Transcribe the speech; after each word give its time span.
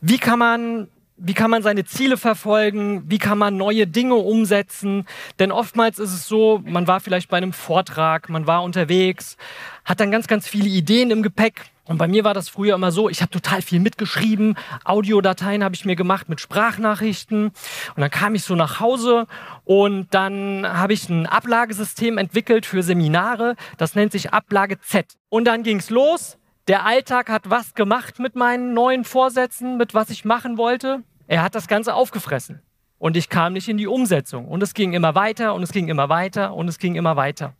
Wie 0.00 0.18
kann 0.18 0.38
man 0.38 0.88
wie 1.18 1.34
kann 1.34 1.50
man 1.50 1.62
seine 1.62 1.84
Ziele 1.84 2.18
verfolgen? 2.18 3.04
Wie 3.08 3.18
kann 3.18 3.38
man 3.38 3.56
neue 3.56 3.86
Dinge 3.86 4.16
umsetzen? 4.16 5.06
Denn 5.38 5.50
oftmals 5.50 5.98
ist 5.98 6.12
es 6.12 6.28
so, 6.28 6.60
man 6.64 6.86
war 6.86 7.00
vielleicht 7.00 7.30
bei 7.30 7.38
einem 7.38 7.54
Vortrag, 7.54 8.28
man 8.28 8.46
war 8.46 8.62
unterwegs, 8.62 9.38
hat 9.84 10.00
dann 10.00 10.10
ganz, 10.10 10.26
ganz 10.26 10.46
viele 10.46 10.68
Ideen 10.68 11.10
im 11.10 11.22
Gepäck. 11.22 11.70
Und 11.84 11.98
bei 11.98 12.08
mir 12.08 12.24
war 12.24 12.34
das 12.34 12.48
früher 12.48 12.74
immer 12.74 12.90
so, 12.90 13.08
ich 13.08 13.22
habe 13.22 13.30
total 13.30 13.62
viel 13.62 13.78
mitgeschrieben, 13.78 14.56
Audiodateien 14.84 15.62
habe 15.62 15.74
ich 15.74 15.84
mir 15.84 15.94
gemacht 15.94 16.28
mit 16.28 16.40
Sprachnachrichten. 16.40 17.46
Und 17.46 17.54
dann 17.96 18.10
kam 18.10 18.34
ich 18.34 18.42
so 18.42 18.56
nach 18.56 18.80
Hause 18.80 19.26
und 19.64 20.12
dann 20.12 20.66
habe 20.66 20.92
ich 20.92 21.08
ein 21.08 21.26
Ablagesystem 21.26 22.18
entwickelt 22.18 22.66
für 22.66 22.82
Seminare, 22.82 23.54
das 23.78 23.94
nennt 23.94 24.12
sich 24.12 24.32
Ablage 24.32 24.80
Z. 24.80 25.06
Und 25.28 25.44
dann 25.46 25.62
ging 25.62 25.78
es 25.78 25.88
los, 25.88 26.36
der 26.68 26.84
Alltag 26.84 27.28
hat 27.30 27.48
was 27.48 27.74
gemacht 27.74 28.18
mit 28.18 28.34
meinen 28.34 28.74
neuen 28.74 29.04
Vorsätzen, 29.04 29.76
mit 29.76 29.94
was 29.94 30.10
ich 30.10 30.24
machen 30.24 30.58
wollte. 30.58 31.02
Er 31.26 31.42
hat 31.42 31.54
das 31.54 31.68
Ganze 31.68 31.94
aufgefressen. 31.94 32.60
Und 32.98 33.16
ich 33.16 33.28
kam 33.28 33.52
nicht 33.52 33.68
in 33.68 33.76
die 33.76 33.86
Umsetzung. 33.86 34.48
Und 34.48 34.62
es 34.62 34.74
ging 34.74 34.92
immer 34.92 35.14
weiter 35.14 35.54
und 35.54 35.62
es 35.62 35.72
ging 35.72 35.88
immer 35.88 36.08
weiter 36.08 36.54
und 36.54 36.68
es 36.68 36.78
ging 36.78 36.94
immer 36.94 37.16
weiter. 37.16 37.54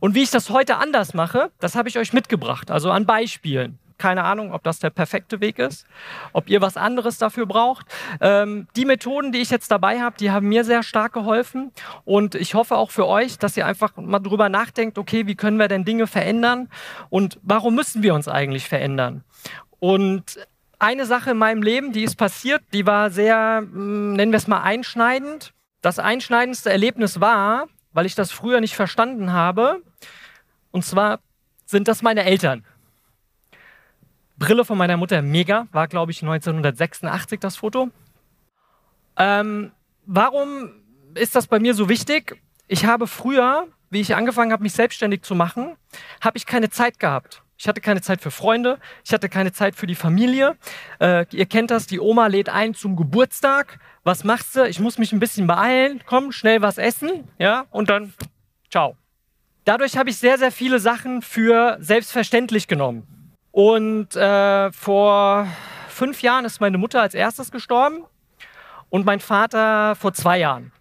Und 0.00 0.14
wie 0.14 0.22
ich 0.22 0.30
das 0.30 0.50
heute 0.50 0.76
anders 0.76 1.14
mache, 1.14 1.50
das 1.58 1.74
habe 1.74 1.88
ich 1.88 1.98
euch 1.98 2.12
mitgebracht, 2.12 2.70
also 2.70 2.90
an 2.90 3.06
Beispielen 3.06 3.78
keine 4.02 4.24
Ahnung, 4.24 4.52
ob 4.52 4.64
das 4.64 4.80
der 4.80 4.90
perfekte 4.90 5.40
Weg 5.40 5.60
ist, 5.60 5.86
ob 6.32 6.50
ihr 6.50 6.60
was 6.60 6.76
anderes 6.76 7.18
dafür 7.18 7.46
braucht. 7.46 7.86
Ähm, 8.20 8.66
die 8.74 8.84
Methoden, 8.84 9.30
die 9.30 9.38
ich 9.38 9.50
jetzt 9.50 9.70
dabei 9.70 10.00
habe, 10.00 10.16
die 10.18 10.32
haben 10.32 10.48
mir 10.48 10.64
sehr 10.64 10.82
stark 10.82 11.12
geholfen 11.12 11.70
und 12.04 12.34
ich 12.34 12.54
hoffe 12.54 12.74
auch 12.74 12.90
für 12.90 13.06
euch, 13.06 13.38
dass 13.38 13.56
ihr 13.56 13.64
einfach 13.64 13.96
mal 13.96 14.18
drüber 14.18 14.48
nachdenkt, 14.48 14.98
okay, 14.98 15.28
wie 15.28 15.36
können 15.36 15.56
wir 15.56 15.68
denn 15.68 15.84
Dinge 15.84 16.08
verändern 16.08 16.68
und 17.10 17.38
warum 17.42 17.76
müssen 17.76 18.02
wir 18.02 18.12
uns 18.14 18.26
eigentlich 18.26 18.68
verändern? 18.68 19.22
Und 19.78 20.40
eine 20.80 21.06
Sache 21.06 21.30
in 21.30 21.38
meinem 21.38 21.62
Leben, 21.62 21.92
die 21.92 22.02
ist 22.02 22.16
passiert, 22.16 22.60
die 22.72 22.84
war 22.86 23.10
sehr, 23.10 23.58
hm, 23.60 24.14
nennen 24.14 24.32
wir 24.32 24.38
es 24.38 24.48
mal, 24.48 24.62
einschneidend. 24.62 25.54
Das 25.80 26.00
einschneidendste 26.00 26.70
Erlebnis 26.70 27.20
war, 27.20 27.68
weil 27.92 28.06
ich 28.06 28.16
das 28.16 28.32
früher 28.32 28.60
nicht 28.60 28.74
verstanden 28.74 29.32
habe, 29.32 29.80
und 30.72 30.84
zwar 30.84 31.20
sind 31.66 31.86
das 31.86 32.02
meine 32.02 32.24
Eltern. 32.24 32.64
Brille 34.36 34.64
von 34.64 34.78
meiner 34.78 34.96
Mutter 34.96 35.22
mega, 35.22 35.66
war 35.72 35.88
glaube 35.88 36.12
ich 36.12 36.22
1986 36.22 37.40
das 37.40 37.56
Foto. 37.56 37.90
Ähm, 39.16 39.72
warum 40.06 40.70
ist 41.14 41.34
das 41.34 41.46
bei 41.46 41.58
mir 41.58 41.74
so 41.74 41.88
wichtig? 41.88 42.40
Ich 42.68 42.86
habe 42.86 43.06
früher, 43.06 43.66
wie 43.90 44.00
ich 44.00 44.14
angefangen 44.14 44.52
habe, 44.52 44.62
mich 44.62 44.72
selbstständig 44.72 45.22
zu 45.22 45.34
machen, 45.34 45.76
habe 46.20 46.38
ich 46.38 46.46
keine 46.46 46.70
Zeit 46.70 46.98
gehabt. 46.98 47.42
Ich 47.58 47.68
hatte 47.68 47.80
keine 47.80 48.00
Zeit 48.00 48.20
für 48.20 48.32
Freunde, 48.32 48.78
ich 49.04 49.12
hatte 49.12 49.28
keine 49.28 49.52
Zeit 49.52 49.76
für 49.76 49.86
die 49.86 49.94
Familie. 49.94 50.56
Äh, 50.98 51.26
ihr 51.30 51.46
kennt 51.46 51.70
das, 51.70 51.86
die 51.86 52.00
Oma 52.00 52.26
lädt 52.26 52.48
ein 52.48 52.74
zum 52.74 52.96
Geburtstag. 52.96 53.78
Was 54.02 54.24
machst 54.24 54.56
du? 54.56 54.66
Ich 54.66 54.80
muss 54.80 54.98
mich 54.98 55.12
ein 55.12 55.20
bisschen 55.20 55.46
beeilen. 55.46 56.02
Komm, 56.06 56.32
schnell 56.32 56.60
was 56.60 56.78
essen, 56.78 57.28
ja, 57.38 57.66
und 57.70 57.88
dann 57.88 58.14
ciao. 58.68 58.96
Dadurch 59.64 59.96
habe 59.96 60.10
ich 60.10 60.16
sehr, 60.16 60.38
sehr 60.38 60.50
viele 60.50 60.80
Sachen 60.80 61.22
für 61.22 61.76
selbstverständlich 61.78 62.66
genommen. 62.66 63.06
Und 63.52 64.16
äh, 64.16 64.72
vor 64.72 65.46
fünf 65.88 66.22
Jahren 66.22 66.46
ist 66.46 66.60
meine 66.60 66.78
Mutter 66.78 67.02
als 67.02 67.14
erstes 67.14 67.52
gestorben 67.52 68.04
und 68.88 69.04
mein 69.04 69.20
Vater 69.20 69.94
vor 69.94 70.14
zwei 70.14 70.38
Jahren. 70.38 70.72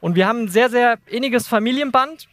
Und 0.00 0.16
wir 0.16 0.26
haben 0.26 0.44
ein 0.44 0.48
sehr, 0.48 0.70
sehr 0.70 0.98
inniges 1.06 1.46
Familienband. 1.46 2.28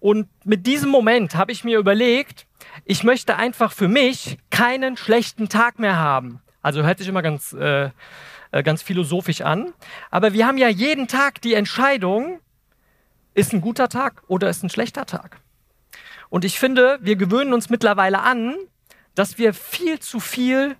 Und 0.00 0.28
mit 0.44 0.66
diesem 0.66 0.90
Moment 0.90 1.36
habe 1.36 1.52
ich 1.52 1.62
mir 1.62 1.78
überlegt, 1.78 2.46
ich 2.86 3.04
möchte 3.04 3.36
einfach 3.36 3.72
für 3.72 3.86
mich 3.86 4.38
keinen 4.50 4.96
schlechten 4.96 5.48
Tag 5.48 5.78
mehr 5.78 5.98
haben. 5.98 6.40
Also 6.62 6.82
hört 6.82 6.98
sich 6.98 7.08
immer 7.08 7.22
ganz, 7.22 7.52
äh, 7.52 7.90
äh 8.50 8.62
ganz 8.62 8.82
philosophisch 8.82 9.42
an. 9.42 9.74
Aber 10.10 10.32
wir 10.32 10.46
haben 10.46 10.58
ja 10.58 10.68
jeden 10.68 11.06
Tag 11.06 11.42
die 11.42 11.54
Entscheidung, 11.54 12.40
ist 13.34 13.52
ein 13.52 13.60
guter 13.60 13.88
Tag 13.88 14.22
oder 14.26 14.48
ist 14.48 14.62
ein 14.62 14.70
schlechter 14.70 15.04
Tag. 15.04 15.38
Und 16.30 16.46
ich 16.46 16.58
finde, 16.58 16.98
wir 17.02 17.16
gewöhnen 17.16 17.52
uns 17.52 17.68
mittlerweile 17.68 18.20
an, 18.20 18.56
dass 19.14 19.38
wir 19.38 19.54
viel 19.54 19.98
zu 19.98 20.20
viel 20.20 20.76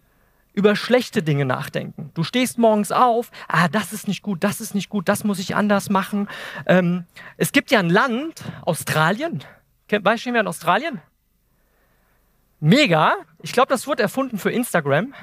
über 0.54 0.76
schlechte 0.76 1.22
Dinge 1.22 1.44
nachdenken. 1.44 2.10
Du 2.14 2.24
stehst 2.24 2.58
morgens 2.58 2.92
auf, 2.92 3.30
ah, 3.48 3.68
das 3.68 3.92
ist 3.92 4.06
nicht 4.06 4.22
gut, 4.22 4.44
das 4.44 4.60
ist 4.60 4.74
nicht 4.74 4.90
gut, 4.90 5.08
das 5.08 5.24
muss 5.24 5.38
ich 5.38 5.56
anders 5.56 5.88
machen. 5.88 6.28
Ähm, 6.66 7.04
es 7.36 7.52
gibt 7.52 7.70
ja 7.70 7.78
ein 7.78 7.90
Land, 7.90 8.42
Australien. 8.62 9.42
Weißt 9.90 10.24
du, 10.24 10.30
in 10.30 10.46
Australien? 10.46 11.00
Mega. 12.60 13.16
Ich 13.42 13.52
glaube, 13.52 13.68
das 13.68 13.86
wurde 13.86 14.02
erfunden 14.02 14.38
für 14.38 14.50
Instagram. 14.50 15.14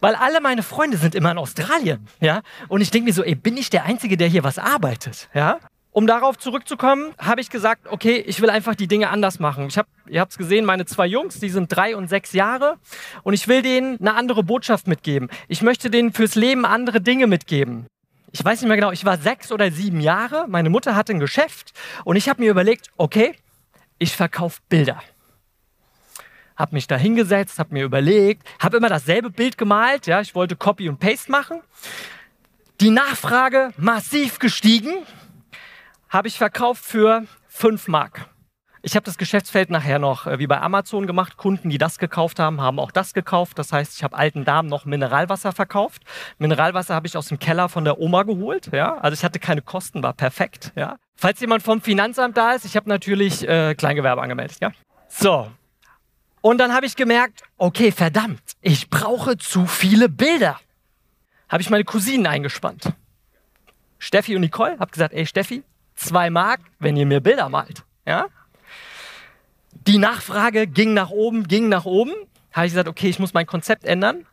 Weil 0.00 0.14
alle 0.16 0.40
meine 0.40 0.62
Freunde 0.62 0.98
sind 0.98 1.14
immer 1.14 1.30
in 1.30 1.38
Australien, 1.38 2.06
ja. 2.20 2.42
Und 2.68 2.82
ich 2.82 2.90
denke 2.90 3.06
mir 3.06 3.14
so, 3.14 3.22
ey, 3.24 3.34
bin 3.34 3.56
ich 3.56 3.70
der 3.70 3.84
Einzige, 3.84 4.18
der 4.18 4.28
hier 4.28 4.44
was 4.44 4.58
arbeitet, 4.58 5.30
ja? 5.32 5.58
Um 5.94 6.08
darauf 6.08 6.36
zurückzukommen, 6.36 7.14
habe 7.18 7.40
ich 7.40 7.50
gesagt, 7.50 7.86
okay, 7.88 8.16
ich 8.26 8.42
will 8.42 8.50
einfach 8.50 8.74
die 8.74 8.88
Dinge 8.88 9.10
anders 9.10 9.38
machen. 9.38 9.68
Ich 9.68 9.78
hab, 9.78 9.86
ihr 10.08 10.20
habt 10.20 10.32
es 10.32 10.38
gesehen, 10.38 10.64
meine 10.64 10.86
zwei 10.86 11.06
Jungs, 11.06 11.38
die 11.38 11.48
sind 11.48 11.68
drei 11.68 11.94
und 11.94 12.08
sechs 12.08 12.32
Jahre 12.32 12.78
und 13.22 13.32
ich 13.32 13.46
will 13.46 13.62
denen 13.62 14.00
eine 14.00 14.14
andere 14.14 14.42
Botschaft 14.42 14.88
mitgeben. 14.88 15.30
Ich 15.46 15.62
möchte 15.62 15.90
denen 15.90 16.12
fürs 16.12 16.34
Leben 16.34 16.64
andere 16.64 17.00
Dinge 17.00 17.28
mitgeben. 17.28 17.86
Ich 18.32 18.44
weiß 18.44 18.60
nicht 18.60 18.68
mehr 18.68 18.76
genau, 18.76 18.90
ich 18.90 19.04
war 19.04 19.18
sechs 19.18 19.52
oder 19.52 19.70
sieben 19.70 20.00
Jahre, 20.00 20.46
meine 20.48 20.68
Mutter 20.68 20.96
hatte 20.96 21.12
ein 21.12 21.20
Geschäft 21.20 21.72
und 22.02 22.16
ich 22.16 22.28
habe 22.28 22.42
mir 22.42 22.50
überlegt, 22.50 22.88
okay, 22.96 23.36
ich 23.98 24.16
verkaufe 24.16 24.60
Bilder. 24.68 25.00
Habe 26.56 26.74
mich 26.74 26.88
da 26.88 26.96
hingesetzt, 26.96 27.60
habe 27.60 27.72
mir 27.72 27.84
überlegt, 27.84 28.44
habe 28.58 28.78
immer 28.78 28.88
dasselbe 28.88 29.30
Bild 29.30 29.56
gemalt, 29.56 30.08
ja, 30.08 30.20
ich 30.20 30.34
wollte 30.34 30.56
Copy 30.56 30.88
und 30.88 30.98
Paste 30.98 31.30
machen. 31.30 31.60
Die 32.80 32.90
Nachfrage 32.90 33.72
massiv 33.76 34.40
gestiegen 34.40 34.94
habe 36.08 36.28
ich 36.28 36.38
verkauft 36.38 36.84
für 36.84 37.24
5 37.48 37.88
Mark. 37.88 38.28
Ich 38.86 38.96
habe 38.96 39.04
das 39.06 39.16
Geschäftsfeld 39.16 39.70
nachher 39.70 39.98
noch 39.98 40.26
äh, 40.26 40.38
wie 40.38 40.46
bei 40.46 40.60
Amazon 40.60 41.06
gemacht. 41.06 41.38
Kunden, 41.38 41.70
die 41.70 41.78
das 41.78 41.98
gekauft 41.98 42.38
haben, 42.38 42.60
haben 42.60 42.78
auch 42.78 42.90
das 42.90 43.14
gekauft. 43.14 43.58
Das 43.58 43.72
heißt, 43.72 43.96
ich 43.96 44.04
habe 44.04 44.14
alten 44.14 44.44
Damen 44.44 44.68
noch 44.68 44.84
Mineralwasser 44.84 45.52
verkauft. 45.52 46.02
Mineralwasser 46.36 46.94
habe 46.94 47.06
ich 47.06 47.16
aus 47.16 47.28
dem 47.28 47.38
Keller 47.38 47.70
von 47.70 47.84
der 47.84 47.98
Oma 47.98 48.24
geholt. 48.24 48.70
Ja? 48.74 48.98
Also 48.98 49.14
ich 49.14 49.24
hatte 49.24 49.38
keine 49.38 49.62
Kosten, 49.62 50.02
war 50.02 50.12
perfekt. 50.12 50.72
Ja? 50.76 50.96
Falls 51.16 51.40
jemand 51.40 51.62
vom 51.62 51.80
Finanzamt 51.80 52.36
da 52.36 52.52
ist, 52.52 52.66
ich 52.66 52.76
habe 52.76 52.90
natürlich 52.90 53.48
äh, 53.48 53.74
Kleingewerbe 53.74 54.20
angemeldet. 54.20 54.58
Ja? 54.60 54.72
So. 55.08 55.50
Und 56.42 56.58
dann 56.58 56.74
habe 56.74 56.84
ich 56.84 56.94
gemerkt, 56.94 57.40
okay, 57.56 57.90
verdammt, 57.90 58.42
ich 58.60 58.90
brauche 58.90 59.38
zu 59.38 59.64
viele 59.64 60.10
Bilder. 60.10 60.60
Habe 61.48 61.62
ich 61.62 61.70
meine 61.70 61.84
Cousinen 61.84 62.26
eingespannt. 62.26 62.92
Steffi 63.98 64.34
und 64.34 64.42
Nicole, 64.42 64.78
habe 64.78 64.90
gesagt, 64.90 65.14
ey 65.14 65.24
Steffi, 65.24 65.62
zwei 65.94 66.30
Mark, 66.30 66.60
wenn 66.78 66.96
ihr 66.96 67.06
mir 67.06 67.20
Bilder 67.20 67.48
malt. 67.48 67.84
Ja? 68.06 68.26
Die 69.86 69.98
Nachfrage 69.98 70.66
ging 70.66 70.94
nach 70.94 71.10
oben, 71.10 71.46
ging 71.48 71.68
nach 71.68 71.84
oben. 71.84 72.12
Habe 72.52 72.66
ich 72.66 72.72
gesagt, 72.72 72.88
okay, 72.88 73.08
ich 73.08 73.18
muss 73.18 73.34
mein 73.34 73.46
Konzept 73.46 73.84
ändern. 73.84 74.26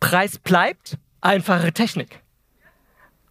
Preis 0.00 0.38
bleibt, 0.38 0.98
einfache 1.20 1.72
Technik. 1.72 2.22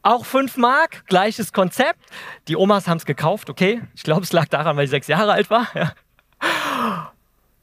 Auch 0.02 0.26
5 0.26 0.58
Mark, 0.58 1.06
gleiches 1.08 1.52
Konzept. 1.54 2.00
Die 2.48 2.56
Omas 2.56 2.88
haben 2.88 2.98
es 2.98 3.06
gekauft, 3.06 3.50
okay. 3.50 3.82
Ich 3.94 4.04
glaube, 4.04 4.22
es 4.22 4.32
lag 4.32 4.48
daran, 4.48 4.78
weil 4.78 4.86
ich 4.86 4.90
sechs 4.90 5.08
Jahre 5.08 5.34
alt 5.34 5.50
war. 5.50 5.68
Ja. 5.76 5.94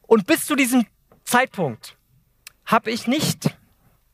Und 0.02 0.26
bis 0.26 0.44
zu 0.46 0.54
diesem 0.54 0.86
Zeitpunkt 1.24 1.96
habe 2.66 2.90
ich 2.90 3.06
nicht 3.06 3.56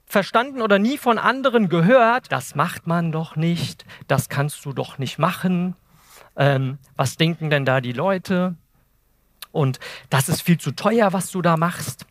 verstanden 0.06 0.60
oder 0.60 0.78
nie 0.78 0.98
von 0.98 1.18
anderen 1.18 1.68
gehört, 1.68 2.32
das 2.32 2.54
macht 2.54 2.86
man 2.86 3.12
doch 3.12 3.36
nicht, 3.36 3.84
das 4.08 4.28
kannst 4.28 4.64
du 4.64 4.72
doch 4.72 4.98
nicht 4.98 5.18
machen, 5.18 5.76
ähm, 6.36 6.78
was 6.96 7.16
denken 7.16 7.50
denn 7.50 7.64
da 7.64 7.80
die 7.80 7.92
Leute? 7.92 8.56
Und 9.52 9.80
das 10.10 10.28
ist 10.28 10.42
viel 10.42 10.58
zu 10.58 10.72
teuer, 10.72 11.12
was 11.12 11.30
du 11.30 11.42
da 11.42 11.56
machst. 11.56 12.06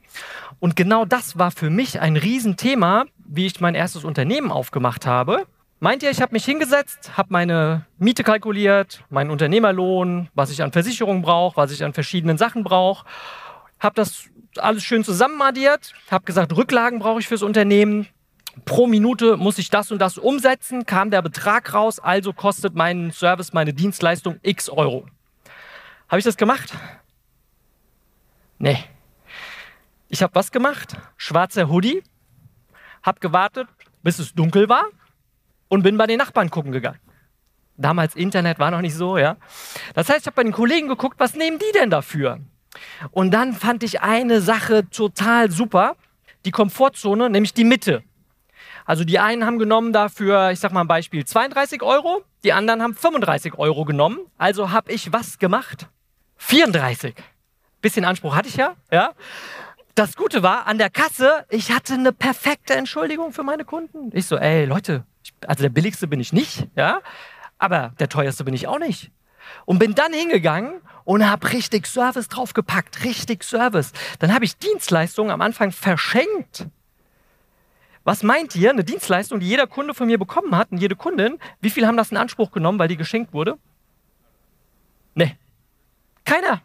Und 0.59 0.75
genau 0.75 1.05
das 1.05 1.37
war 1.37 1.51
für 1.51 1.69
mich 1.69 1.99
ein 2.01 2.17
Riesenthema, 2.17 3.05
wie 3.17 3.45
ich 3.45 3.61
mein 3.61 3.75
erstes 3.75 4.03
Unternehmen 4.03 4.51
aufgemacht 4.51 5.05
habe. 5.05 5.45
Meint 5.79 6.03
ihr, 6.03 6.11
ich 6.11 6.21
habe 6.21 6.33
mich 6.33 6.43
hingesetzt, 6.43 7.15
habe 7.15 7.29
meine 7.31 7.85
Miete 7.97 8.23
kalkuliert, 8.23 9.05
meinen 9.09 9.29
Unternehmerlohn, 9.29 10.27
was 10.33 10.51
ich 10.51 10.61
an 10.61 10.73
Versicherung 10.73 11.21
brauche, 11.21 11.55
was 11.55 11.71
ich 11.71 11.85
an 11.85 11.93
verschiedenen 11.93 12.37
Sachen 12.37 12.63
brauche. 12.63 13.05
habe 13.79 13.95
das 13.95 14.25
alles 14.57 14.83
schön 14.83 15.05
zusammenaddiert, 15.05 15.93
habe 16.11 16.25
gesagt, 16.25 16.55
Rücklagen 16.57 16.99
brauche 16.99 17.21
ich 17.21 17.27
fürs 17.29 17.43
Unternehmen. 17.43 18.07
Pro 18.65 18.87
Minute 18.87 19.37
muss 19.37 19.57
ich 19.57 19.69
das 19.69 19.91
und 19.91 19.99
das 19.99 20.17
umsetzen, 20.17 20.85
kam 20.85 21.11
der 21.11 21.21
Betrag 21.21 21.73
raus, 21.73 21.99
also 21.99 22.33
kostet 22.33 22.75
mein 22.75 23.11
Service, 23.11 23.53
meine 23.53 23.73
Dienstleistung 23.73 24.39
x 24.41 24.69
Euro. 24.69 25.05
Habe 26.07 26.19
ich 26.19 26.25
das 26.25 26.37
gemacht? 26.37 26.73
Nee. 28.57 28.83
Ich 30.07 30.23
habe 30.23 30.33
was 30.35 30.51
gemacht? 30.51 30.97
Schwarzer 31.17 31.69
Hoodie, 31.69 32.03
habe 33.03 33.19
gewartet, 33.19 33.67
bis 34.01 34.19
es 34.19 34.33
dunkel 34.33 34.67
war 34.69 34.85
und 35.67 35.83
bin 35.83 35.97
bei 35.97 36.07
den 36.07 36.17
Nachbarn 36.17 36.49
gucken 36.49 36.71
gegangen. 36.71 36.99
Damals 37.77 38.15
Internet 38.15 38.59
war 38.59 38.71
noch 38.71 38.81
nicht 38.81 38.95
so, 38.95 39.17
ja. 39.17 39.37
Das 39.93 40.09
heißt, 40.09 40.21
ich 40.21 40.25
habe 40.25 40.35
bei 40.35 40.43
den 40.43 40.51
Kollegen 40.51 40.89
geguckt, 40.89 41.19
was 41.19 41.35
nehmen 41.35 41.59
die 41.59 41.79
denn 41.79 41.89
dafür? 41.89 42.39
Und 43.11 43.31
dann 43.31 43.53
fand 43.53 43.83
ich 43.83 44.01
eine 44.01 44.41
Sache 44.41 44.89
total 44.89 45.49
super, 45.49 45.95
die 46.45 46.51
Komfortzone, 46.51 47.29
nämlich 47.29 47.53
die 47.53 47.63
Mitte. 47.63 48.03
Also 48.89 49.03
die 49.03 49.19
einen 49.19 49.45
haben 49.45 49.59
genommen 49.59 49.93
dafür, 49.93 50.49
ich 50.49 50.59
sag 50.59 50.71
mal 50.71 50.81
ein 50.81 50.87
Beispiel, 50.87 51.23
32 51.23 51.83
Euro, 51.83 52.23
die 52.43 52.53
anderen 52.53 52.81
haben 52.81 52.95
35 52.95 53.53
Euro 53.59 53.85
genommen. 53.85 54.17
Also 54.39 54.71
habe 54.71 54.91
ich 54.91 55.13
was 55.13 55.37
gemacht? 55.37 55.87
34. 56.37 57.13
Bisschen 57.83 58.03
Anspruch 58.03 58.35
hatte 58.35 58.49
ich 58.49 58.55
ja, 58.55 58.73
ja. 58.91 59.11
Das 59.93 60.15
Gute 60.15 60.41
war, 60.41 60.65
an 60.65 60.79
der 60.79 60.89
Kasse, 60.89 61.45
ich 61.51 61.71
hatte 61.71 61.93
eine 61.93 62.11
perfekte 62.11 62.73
Entschuldigung 62.73 63.31
für 63.31 63.43
meine 63.43 63.63
Kunden. 63.63 64.09
Ich 64.11 64.25
so, 64.25 64.37
ey 64.37 64.65
Leute, 64.65 65.03
also 65.45 65.61
der 65.61 65.69
billigste 65.69 66.07
bin 66.07 66.19
ich 66.19 66.33
nicht, 66.33 66.65
ja, 66.75 67.01
aber 67.59 67.93
der 67.99 68.09
teuerste 68.09 68.43
bin 68.43 68.55
ich 68.55 68.65
auch 68.65 68.79
nicht. 68.79 69.11
Und 69.65 69.77
bin 69.77 69.93
dann 69.93 70.13
hingegangen 70.13 70.81
und 71.03 71.29
habe 71.29 71.53
richtig 71.53 71.85
Service 71.85 72.27
draufgepackt, 72.27 73.03
richtig 73.03 73.43
Service. 73.43 73.91
Dann 74.17 74.33
habe 74.33 74.45
ich 74.45 74.57
Dienstleistungen 74.57 75.29
am 75.29 75.41
Anfang 75.41 75.71
verschenkt. 75.71 76.65
Was 78.09 78.23
meint 78.23 78.55
ihr, 78.55 78.71
eine 78.71 78.83
Dienstleistung, 78.83 79.39
die 79.39 79.47
jeder 79.47 79.67
Kunde 79.67 79.93
von 79.93 80.07
mir 80.07 80.17
bekommen 80.17 80.57
hat 80.57 80.71
und 80.71 80.79
jede 80.79 80.95
Kundin, 80.95 81.37
wie 81.61 81.69
viel 81.69 81.85
haben 81.85 81.95
das 81.95 82.09
in 82.09 82.17
Anspruch 82.17 82.49
genommen, 82.49 82.79
weil 82.79 82.87
die 82.87 82.97
geschenkt 82.97 83.33
wurde? 83.33 83.59
Nee. 85.13 85.37
Keiner. 86.25 86.63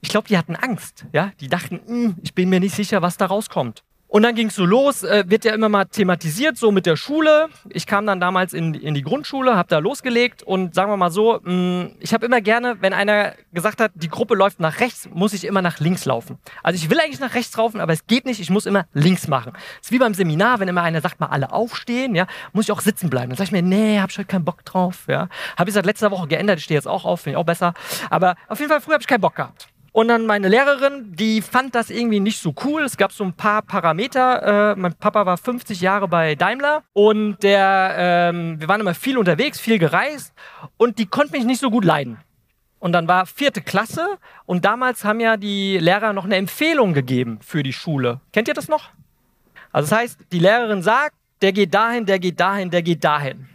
Ich 0.00 0.08
glaube, 0.08 0.28
die 0.28 0.38
hatten 0.38 0.56
Angst. 0.56 1.04
Ja? 1.12 1.32
Die 1.40 1.48
dachten, 1.48 1.82
hm, 1.84 2.16
ich 2.22 2.34
bin 2.34 2.48
mir 2.48 2.58
nicht 2.58 2.74
sicher, 2.74 3.02
was 3.02 3.18
da 3.18 3.26
rauskommt. 3.26 3.84
Und 4.12 4.24
dann 4.24 4.34
ging 4.34 4.48
es 4.48 4.56
so 4.56 4.66
los, 4.66 5.04
äh, 5.04 5.24
wird 5.28 5.46
ja 5.46 5.54
immer 5.54 5.70
mal 5.70 5.86
thematisiert, 5.86 6.58
so 6.58 6.70
mit 6.70 6.84
der 6.84 6.96
Schule. 6.96 7.48
Ich 7.70 7.86
kam 7.86 8.04
dann 8.04 8.20
damals 8.20 8.52
in, 8.52 8.74
in 8.74 8.92
die 8.92 9.00
Grundschule, 9.00 9.56
habe 9.56 9.70
da 9.70 9.78
losgelegt 9.78 10.42
und 10.42 10.74
sagen 10.74 10.92
wir 10.92 10.98
mal 10.98 11.10
so, 11.10 11.40
mh, 11.42 11.50
mm, 11.50 11.96
ich 11.98 12.12
habe 12.12 12.26
immer 12.26 12.42
gerne, 12.42 12.76
wenn 12.80 12.92
einer 12.92 13.32
gesagt 13.54 13.80
hat, 13.80 13.90
die 13.94 14.10
Gruppe 14.10 14.34
läuft 14.34 14.60
nach 14.60 14.80
rechts, 14.80 15.08
muss 15.14 15.32
ich 15.32 15.44
immer 15.44 15.62
nach 15.62 15.80
links 15.80 16.04
laufen. 16.04 16.36
Also 16.62 16.76
ich 16.76 16.90
will 16.90 17.00
eigentlich 17.00 17.20
nach 17.20 17.32
rechts 17.32 17.56
laufen, 17.56 17.80
aber 17.80 17.94
es 17.94 18.06
geht 18.06 18.26
nicht, 18.26 18.38
ich 18.38 18.50
muss 18.50 18.66
immer 18.66 18.84
links 18.92 19.28
machen. 19.28 19.52
Das 19.54 19.86
ist 19.86 19.92
wie 19.92 19.98
beim 19.98 20.12
Seminar, 20.12 20.60
wenn 20.60 20.68
immer 20.68 20.82
einer 20.82 21.00
sagt, 21.00 21.18
mal 21.18 21.28
alle 21.28 21.50
aufstehen, 21.50 22.14
ja, 22.14 22.26
muss 22.52 22.66
ich 22.66 22.72
auch 22.72 22.82
sitzen 22.82 23.08
bleiben. 23.08 23.30
Dann 23.30 23.38
sage 23.38 23.46
ich 23.46 23.52
mir, 23.52 23.62
nee, 23.62 23.98
hab 23.98 24.10
ich 24.10 24.18
heute 24.18 24.28
keinen 24.28 24.44
Bock 24.44 24.62
drauf. 24.66 25.04
Ja. 25.08 25.30
Habe 25.56 25.70
ich 25.70 25.74
seit 25.74 25.86
letzter 25.86 26.10
Woche 26.10 26.28
geändert, 26.28 26.58
ich 26.58 26.64
stehe 26.64 26.76
jetzt 26.76 26.86
auch 26.86 27.06
auf, 27.06 27.22
finde 27.22 27.38
ich 27.38 27.40
auch 27.40 27.46
besser. 27.46 27.72
Aber 28.10 28.34
auf 28.48 28.58
jeden 28.58 28.70
Fall, 28.70 28.82
früher 28.82 28.92
habe 28.92 29.02
ich 29.02 29.08
keinen 29.08 29.22
Bock 29.22 29.36
gehabt. 29.36 29.71
Und 29.92 30.08
dann 30.08 30.24
meine 30.24 30.48
Lehrerin, 30.48 31.12
die 31.14 31.42
fand 31.42 31.74
das 31.74 31.90
irgendwie 31.90 32.18
nicht 32.18 32.40
so 32.40 32.54
cool. 32.64 32.82
Es 32.82 32.96
gab 32.96 33.12
so 33.12 33.24
ein 33.24 33.34
paar 33.34 33.60
Parameter. 33.60 34.72
Äh, 34.72 34.76
mein 34.76 34.94
Papa 34.94 35.26
war 35.26 35.36
50 35.36 35.82
Jahre 35.82 36.08
bei 36.08 36.34
Daimler 36.34 36.82
und 36.94 37.42
der, 37.42 37.94
ähm, 37.98 38.58
wir 38.58 38.68
waren 38.68 38.80
immer 38.80 38.94
viel 38.94 39.18
unterwegs, 39.18 39.60
viel 39.60 39.78
gereist 39.78 40.32
und 40.78 40.98
die 40.98 41.04
konnte 41.04 41.32
mich 41.32 41.44
nicht 41.44 41.60
so 41.60 41.70
gut 41.70 41.84
leiden. 41.84 42.16
Und 42.78 42.92
dann 42.92 43.06
war 43.06 43.26
vierte 43.26 43.60
Klasse 43.60 44.18
und 44.46 44.64
damals 44.64 45.04
haben 45.04 45.20
ja 45.20 45.36
die 45.36 45.76
Lehrer 45.78 46.14
noch 46.14 46.24
eine 46.24 46.36
Empfehlung 46.36 46.94
gegeben 46.94 47.38
für 47.42 47.62
die 47.62 47.74
Schule. 47.74 48.20
Kennt 48.32 48.48
ihr 48.48 48.54
das 48.54 48.68
noch? 48.68 48.90
Also 49.72 49.90
das 49.90 49.98
heißt, 49.98 50.20
die 50.32 50.38
Lehrerin 50.38 50.82
sagt, 50.82 51.14
der 51.42 51.52
geht 51.52 51.74
dahin, 51.74 52.06
der 52.06 52.18
geht 52.18 52.40
dahin, 52.40 52.70
der 52.70 52.82
geht 52.82 53.04
dahin 53.04 53.51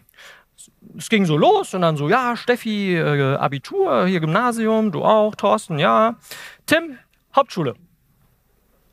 es 0.98 1.10
ging 1.10 1.26
so 1.26 1.38
los 1.38 1.74
und 1.74 1.82
dann 1.82 1.96
so, 1.96 2.10
ja, 2.10 2.36
Steffi, 2.36 2.96
äh, 2.96 3.36
Abitur, 3.36 4.08
hier 4.08 4.20
Gymnasium, 4.20 4.92
du 4.92 5.04
auch, 5.04 5.36
Thorsten, 5.36 5.80
ja. 5.80 6.16
Tim, 6.66 6.98
Hauptschule. 7.36 7.76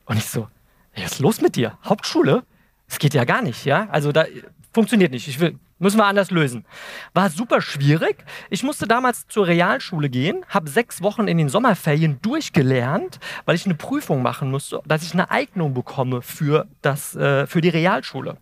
Und 0.06 0.16
ich 0.18 0.26
so, 0.26 0.48
was 0.94 1.12
ist 1.12 1.18
los 1.20 1.40
mit 1.40 1.56
dir? 1.56 1.78
Hauptschule? 1.84 2.44
Es 2.86 2.98
geht 2.98 3.14
ja 3.14 3.24
gar 3.24 3.42
nicht, 3.42 3.64
ja? 3.64 3.88
Also 3.90 4.12
da 4.12 4.26
funktioniert 4.72 5.12
nicht. 5.12 5.26
Ich 5.28 5.40
will, 5.40 5.58
müssen 5.78 5.96
wir 5.96 6.04
anders 6.04 6.30
lösen. 6.30 6.66
War 7.14 7.30
super 7.30 7.62
schwierig. 7.62 8.24
Ich 8.50 8.62
musste 8.62 8.86
damals 8.86 9.26
zur 9.26 9.46
Realschule 9.46 10.10
gehen, 10.10 10.44
habe 10.48 10.68
sechs 10.68 11.02
Wochen 11.02 11.26
in 11.26 11.38
den 11.38 11.48
Sommerferien 11.48 12.20
durchgelernt, 12.20 13.18
weil 13.46 13.56
ich 13.56 13.64
eine 13.64 13.74
Prüfung 13.74 14.22
machen 14.22 14.50
musste, 14.50 14.80
dass 14.84 15.02
ich 15.02 15.14
eine 15.14 15.30
Eignung 15.30 15.72
bekomme 15.72 16.20
für, 16.20 16.66
das, 16.82 17.16
äh, 17.16 17.46
für 17.46 17.62
die 17.62 17.70
Realschule. 17.70 18.36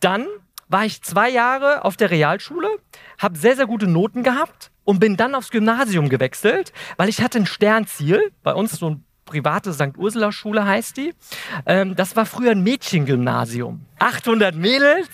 Dann 0.00 0.26
war 0.72 0.84
ich 0.84 1.02
zwei 1.02 1.28
Jahre 1.28 1.84
auf 1.84 1.96
der 1.96 2.10
Realschule, 2.10 2.68
habe 3.18 3.38
sehr, 3.38 3.56
sehr 3.56 3.66
gute 3.66 3.86
Noten 3.86 4.22
gehabt 4.22 4.70
und 4.84 4.98
bin 4.98 5.16
dann 5.16 5.34
aufs 5.34 5.50
Gymnasium 5.50 6.08
gewechselt, 6.08 6.72
weil 6.96 7.08
ich 7.08 7.20
hatte 7.20 7.38
ein 7.38 7.46
Sternziel. 7.46 8.32
Bei 8.42 8.54
uns 8.54 8.72
so 8.72 8.90
ein 8.90 9.04
private 9.26 9.72
St. 9.72 9.96
Ursula 9.96 10.32
Schule 10.32 10.64
heißt 10.64 10.96
die. 10.96 11.14
Ähm, 11.66 11.94
das 11.94 12.16
war 12.16 12.26
früher 12.26 12.52
ein 12.52 12.62
Mädchengymnasium. 12.62 13.86
800 13.98 14.54
Mädels. 14.54 15.08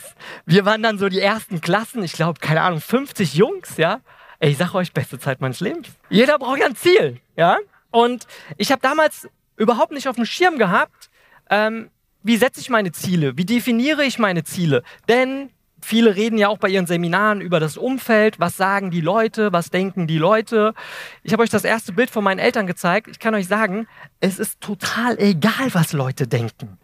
Wir 0.47 0.65
waren 0.65 0.83
dann 0.83 0.99
so 0.99 1.09
die 1.09 1.21
ersten 1.21 1.61
Klassen. 1.61 2.03
Ich 2.03 2.13
glaube, 2.13 2.41
keine 2.41 2.63
Ahnung, 2.63 2.81
50 2.81 3.35
Jungs, 3.35 3.77
ja. 3.77 4.01
Ey, 4.39 4.53
ich 4.53 4.59
sag 4.59 4.75
euch, 4.75 4.93
beste 4.93 5.19
Zeit 5.19 5.41
meines 5.41 5.61
Lebens. 5.61 5.89
Jeder 6.09 6.39
braucht 6.39 6.61
ja 6.61 6.67
ein 6.67 6.77
Ziel, 6.77 7.21
ja. 7.37 7.59
Und 7.91 8.27
ich 8.57 8.71
habe 8.71 8.81
damals 8.81 9.29
überhaupt 9.57 9.93
nicht 9.93 10.09
auf 10.09 10.17
dem 10.17 10.25
Schirm 10.25 10.59
gehabt, 10.59 11.11
ähm, 11.51 11.91
wie 12.29 12.37
setze 12.37 12.61
ich 12.61 12.69
meine 12.69 12.93
Ziele? 12.93 13.39
Wie 13.39 13.47
definiere 13.47 14.05
ich 14.05 14.19
meine 14.19 14.45
Ziele? 14.45 14.83
Denn 15.09 15.49
viele 15.81 16.15
reden 16.15 16.37
ja 16.37 16.49
auch 16.49 16.59
bei 16.59 16.69
ihren 16.69 16.87
Seminaren 16.87 17.41
über 17.41 17.59
das 17.59 17.79
Umfeld. 17.79 18.39
Was 18.39 18.59
sagen 18.59 18.91
die 18.91 19.01
Leute? 19.01 19.51
Was 19.55 19.71
denken 19.71 20.07
die 20.07 20.19
Leute? 20.19 20.75
Ich 21.23 21.33
habe 21.33 21.43
euch 21.43 21.49
das 21.49 21.65
erste 21.65 21.95
Bild 21.95 22.11
von 22.11 22.23
meinen 22.23 22.39
Eltern 22.39 22.67
gezeigt. 22.67 23.09
Ich 23.09 23.19
kann 23.19 23.35
euch 23.35 23.49
sagen, 23.49 23.89
es 24.21 24.39
ist 24.39 24.61
total 24.61 25.19
egal, 25.19 25.73
was 25.73 25.95
Leute 25.95 26.29
denken. 26.29 26.77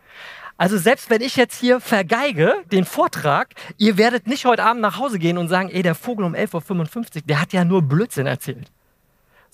Also 0.57 0.79
selbst 0.79 1.11
wenn 1.11 1.21
ich 1.21 1.37
jetzt 1.37 1.61
hier 1.61 1.79
vergeige 1.79 2.55
den 2.73 2.87
Vortrag, 2.87 3.49
ihr 3.77 3.99
werdet 3.99 4.27
nicht 4.27 4.47
heute 4.47 4.65
Abend 4.65 4.81
nach 4.81 4.99
Hause 4.99 5.19
gehen 5.19 5.37
und 5.37 5.49
sagen, 5.49 5.69
ey, 5.69 5.83
der 5.83 5.95
Vogel 5.95 6.25
um 6.25 6.35
11.55 6.35 7.17
Uhr, 7.17 7.23
der 7.27 7.43
hat 7.43 7.53
ja 7.53 7.67
nur 7.67 7.83
Blödsinn 7.83 8.27
erzählt 8.27 8.73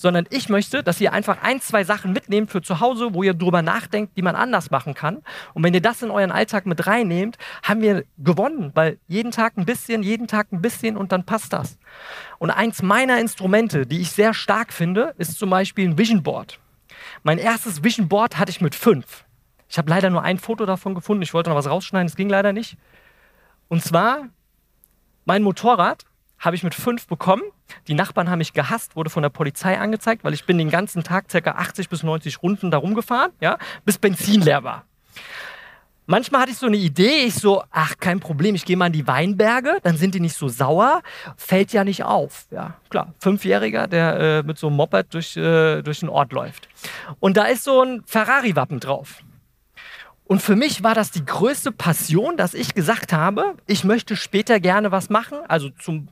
sondern 0.00 0.26
ich 0.30 0.48
möchte, 0.48 0.82
dass 0.82 0.98
ihr 0.98 1.12
einfach 1.12 1.42
ein, 1.42 1.60
zwei 1.60 1.84
Sachen 1.84 2.14
mitnehmt 2.14 2.50
für 2.50 2.62
zu 2.62 2.80
Hause, 2.80 3.12
wo 3.12 3.22
ihr 3.22 3.34
drüber 3.34 3.60
nachdenkt, 3.60 4.16
die 4.16 4.22
man 4.22 4.34
anders 4.34 4.70
machen 4.70 4.94
kann. 4.94 5.18
Und 5.52 5.62
wenn 5.62 5.74
ihr 5.74 5.82
das 5.82 6.00
in 6.00 6.10
euren 6.10 6.32
Alltag 6.32 6.64
mit 6.64 6.86
reinnehmt, 6.86 7.36
haben 7.62 7.82
wir 7.82 8.04
gewonnen, 8.16 8.70
weil 8.72 8.98
jeden 9.08 9.30
Tag 9.30 9.58
ein 9.58 9.66
bisschen, 9.66 10.02
jeden 10.02 10.26
Tag 10.26 10.52
ein 10.52 10.62
bisschen 10.62 10.96
und 10.96 11.12
dann 11.12 11.26
passt 11.26 11.52
das. 11.52 11.78
Und 12.38 12.48
eins 12.48 12.80
meiner 12.80 13.20
Instrumente, 13.20 13.86
die 13.86 14.00
ich 14.00 14.12
sehr 14.12 14.32
stark 14.32 14.72
finde, 14.72 15.14
ist 15.18 15.38
zum 15.38 15.50
Beispiel 15.50 15.86
ein 15.86 15.98
Vision 15.98 16.22
Board. 16.22 16.58
Mein 17.22 17.36
erstes 17.36 17.84
Vision 17.84 18.08
Board 18.08 18.38
hatte 18.38 18.50
ich 18.50 18.62
mit 18.62 18.74
fünf. 18.74 19.26
Ich 19.68 19.76
habe 19.76 19.90
leider 19.90 20.08
nur 20.08 20.22
ein 20.22 20.38
Foto 20.38 20.64
davon 20.64 20.94
gefunden. 20.94 21.22
Ich 21.22 21.34
wollte 21.34 21.50
noch 21.50 21.56
was 21.56 21.68
rausschneiden, 21.68 22.08
das 22.08 22.16
ging 22.16 22.30
leider 22.30 22.54
nicht. 22.54 22.78
Und 23.68 23.84
zwar 23.84 24.30
mein 25.26 25.42
Motorrad 25.42 26.06
habe 26.40 26.56
ich 26.56 26.64
mit 26.64 26.74
fünf 26.74 27.06
bekommen. 27.06 27.42
Die 27.86 27.94
Nachbarn 27.94 28.28
haben 28.30 28.38
mich 28.38 28.52
gehasst, 28.52 28.96
wurde 28.96 29.10
von 29.10 29.22
der 29.22 29.30
Polizei 29.30 29.78
angezeigt, 29.78 30.24
weil 30.24 30.34
ich 30.34 30.46
bin 30.46 30.58
den 30.58 30.70
ganzen 30.70 31.04
Tag 31.04 31.28
ca. 31.28 31.50
80 31.52 31.88
bis 31.88 32.02
90 32.02 32.42
Runden 32.42 32.70
da 32.70 32.78
rumgefahren, 32.78 33.30
ja, 33.40 33.58
bis 33.84 33.98
Benzin 33.98 34.40
leer 34.40 34.64
war. 34.64 34.84
Manchmal 36.06 36.40
hatte 36.40 36.50
ich 36.50 36.58
so 36.58 36.66
eine 36.66 36.76
Idee, 36.76 37.26
ich 37.26 37.34
so, 37.34 37.62
ach, 37.70 37.94
kein 38.00 38.18
Problem, 38.18 38.56
ich 38.56 38.64
gehe 38.64 38.76
mal 38.76 38.88
in 38.88 38.92
die 38.92 39.06
Weinberge, 39.06 39.78
dann 39.84 39.96
sind 39.96 40.16
die 40.16 40.18
nicht 40.18 40.34
so 40.34 40.48
sauer, 40.48 41.02
fällt 41.36 41.72
ja 41.72 41.84
nicht 41.84 42.02
auf. 42.02 42.46
Ja, 42.50 42.74
klar, 42.88 43.14
Fünfjähriger, 43.20 43.86
der 43.86 44.18
äh, 44.18 44.42
mit 44.42 44.58
so 44.58 44.66
einem 44.66 44.76
Moped 44.76 45.14
durch, 45.14 45.36
äh, 45.36 45.82
durch 45.82 46.00
den 46.00 46.08
Ort 46.08 46.32
läuft. 46.32 46.68
Und 47.20 47.36
da 47.36 47.44
ist 47.44 47.62
so 47.62 47.82
ein 47.82 48.02
Ferrari-Wappen 48.06 48.80
drauf. 48.80 49.22
Und 50.24 50.42
für 50.42 50.56
mich 50.56 50.82
war 50.82 50.96
das 50.96 51.12
die 51.12 51.24
größte 51.24 51.70
Passion, 51.70 52.36
dass 52.36 52.54
ich 52.54 52.74
gesagt 52.74 53.12
habe, 53.12 53.54
ich 53.66 53.84
möchte 53.84 54.16
später 54.16 54.58
gerne 54.58 54.90
was 54.90 55.10
machen, 55.10 55.38
also 55.46 55.70
zum 55.70 56.08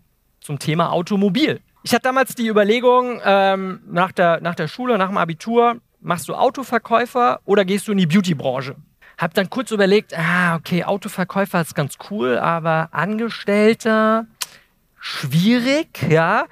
zum 0.48 0.58
Thema 0.58 0.92
Automobil. 0.92 1.60
Ich 1.82 1.92
hatte 1.92 2.04
damals 2.04 2.34
die 2.34 2.48
Überlegung, 2.48 3.20
ähm, 3.22 3.80
nach, 3.86 4.12
der, 4.12 4.40
nach 4.40 4.54
der 4.54 4.66
Schule, 4.66 4.96
nach 4.96 5.08
dem 5.08 5.18
Abitur, 5.18 5.76
machst 6.00 6.26
du 6.26 6.34
Autoverkäufer 6.34 7.40
oder 7.44 7.66
gehst 7.66 7.86
du 7.86 7.92
in 7.92 7.98
die 7.98 8.06
Beautybranche? 8.06 8.76
Hab 9.18 9.34
dann 9.34 9.50
kurz 9.50 9.72
überlegt, 9.72 10.18
ah, 10.18 10.56
okay, 10.56 10.84
Autoverkäufer 10.84 11.60
ist 11.60 11.74
ganz 11.74 11.96
cool, 12.08 12.38
aber 12.38 12.88
Angestellter, 12.92 14.26
schwierig, 14.98 15.88
ja. 16.08 16.46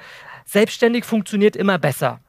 Selbstständig 0.45 1.07
funktioniert 1.07 1.57
immer 1.57 1.79
besser. 1.79 2.21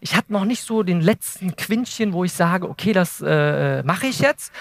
Ich 0.00 0.16
hatte 0.16 0.32
noch 0.32 0.44
nicht 0.44 0.62
so 0.62 0.82
den 0.82 1.00
letzten 1.00 1.54
Quintchen, 1.54 2.12
wo 2.12 2.24
ich 2.24 2.32
sage, 2.32 2.68
okay, 2.68 2.92
das 2.92 3.22
äh, 3.24 3.84
mache 3.84 4.08
ich 4.08 4.18
jetzt. 4.18 4.52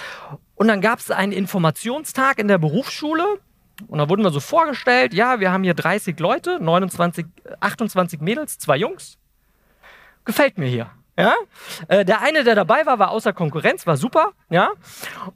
Und 0.53 0.67
dann 0.67 0.81
gab 0.81 0.99
es 0.99 1.09
einen 1.09 1.31
Informationstag 1.31 2.37
in 2.37 2.47
der 2.47 2.59
Berufsschule 2.59 3.39
und 3.87 3.97
da 3.97 4.09
wurden 4.09 4.23
wir 4.23 4.31
so 4.31 4.39
vorgestellt, 4.39 5.13
ja, 5.13 5.39
wir 5.39 5.51
haben 5.51 5.63
hier 5.63 5.73
30 5.73 6.19
Leute, 6.19 6.59
29, 6.61 7.25
28 7.59 8.21
Mädels, 8.21 8.57
zwei 8.57 8.77
Jungs. 8.77 9.17
Gefällt 10.25 10.57
mir 10.57 10.67
hier. 10.67 10.89
Ja? 11.17 11.33
Äh, 11.87 12.05
der 12.05 12.21
eine, 12.21 12.43
der 12.43 12.55
dabei 12.55 12.85
war, 12.85 12.99
war 12.99 13.11
außer 13.11 13.33
Konkurrenz, 13.33 13.85
war 13.85 13.97
super. 13.97 14.31
Ja? 14.49 14.71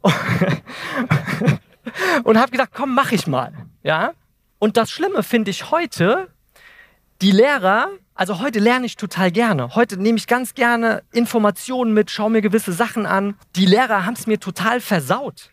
Und 2.24 2.38
habe 2.38 2.52
gedacht, 2.52 2.72
komm, 2.74 2.94
mach 2.96 3.12
ich 3.12 3.28
mal. 3.28 3.54
Ja? 3.84 4.14
Und 4.60 4.78
das 4.78 4.90
Schlimme 4.90 5.24
finde 5.24 5.52
ich 5.52 5.72
heute, 5.72 6.30
die 7.22 7.32
Lehrer, 7.32 7.90
also 8.16 8.40
heute 8.40 8.60
lerne 8.60 8.86
ich 8.86 8.96
total 8.96 9.32
gerne. 9.32 9.76
Heute 9.76 9.98
nehme 9.98 10.18
ich 10.18 10.28
ganz 10.28 10.54
gerne 10.54 11.04
Informationen 11.12 11.94
mit, 11.94 12.12
schaue 12.12 12.32
mir 12.32 12.42
gewisse 12.42 12.74
Sachen 12.74 13.06
an. 13.06 13.36
Die 13.56 13.66
Lehrer 13.66 14.06
haben 14.06 14.14
es 14.16 14.28
mir 14.28 14.40
total 14.40 14.82
versaut. 14.82 15.52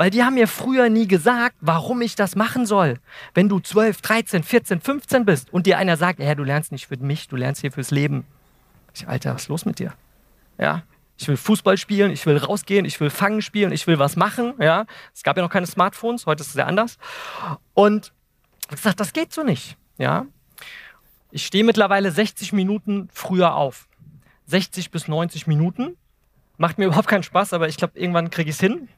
Weil 0.00 0.08
die 0.08 0.24
haben 0.24 0.32
mir 0.32 0.48
früher 0.48 0.88
nie 0.88 1.06
gesagt, 1.06 1.56
warum 1.60 2.00
ich 2.00 2.14
das 2.14 2.34
machen 2.34 2.64
soll. 2.64 2.94
Wenn 3.34 3.50
du 3.50 3.60
12, 3.60 4.00
13, 4.00 4.42
14, 4.42 4.80
15 4.80 5.26
bist 5.26 5.52
und 5.52 5.66
dir 5.66 5.76
einer 5.76 5.98
sagt, 5.98 6.20
ja, 6.20 6.34
du 6.34 6.42
lernst 6.42 6.72
nicht 6.72 6.86
für 6.86 6.96
mich, 6.96 7.28
du 7.28 7.36
lernst 7.36 7.60
hier 7.60 7.70
fürs 7.70 7.90
Leben. 7.90 8.24
Ich, 8.94 9.06
Alter, 9.06 9.34
was 9.34 9.42
ist 9.42 9.48
los 9.48 9.66
mit 9.66 9.78
dir? 9.78 9.92
Ja, 10.56 10.84
ich 11.18 11.28
will 11.28 11.36
Fußball 11.36 11.76
spielen, 11.76 12.12
ich 12.12 12.24
will 12.24 12.38
rausgehen, 12.38 12.86
ich 12.86 12.98
will 12.98 13.10
Fangen 13.10 13.42
spielen, 13.42 13.72
ich 13.72 13.86
will 13.86 13.98
was 13.98 14.16
machen. 14.16 14.54
Ja, 14.58 14.86
es 15.14 15.22
gab 15.22 15.36
ja 15.36 15.42
noch 15.42 15.50
keine 15.50 15.66
Smartphones, 15.66 16.24
heute 16.24 16.40
ist 16.40 16.46
es 16.46 16.54
sehr 16.54 16.66
anders. 16.66 16.96
Und 17.74 18.14
ich 18.70 18.76
gesagt, 18.76 19.00
das 19.00 19.12
geht 19.12 19.34
so 19.34 19.42
nicht. 19.42 19.76
Ja, 19.98 20.24
ich 21.30 21.44
stehe 21.44 21.62
mittlerweile 21.62 22.10
60 22.10 22.54
Minuten 22.54 23.10
früher 23.12 23.54
auf. 23.54 23.86
60 24.46 24.92
bis 24.92 25.08
90 25.08 25.46
Minuten. 25.46 25.98
Macht 26.56 26.78
mir 26.78 26.86
überhaupt 26.86 27.08
keinen 27.08 27.22
Spaß, 27.22 27.52
aber 27.52 27.68
ich 27.68 27.76
glaube, 27.76 27.98
irgendwann 27.98 28.30
kriege 28.30 28.48
ich 28.48 28.56
es 28.56 28.60
hin. 28.60 28.88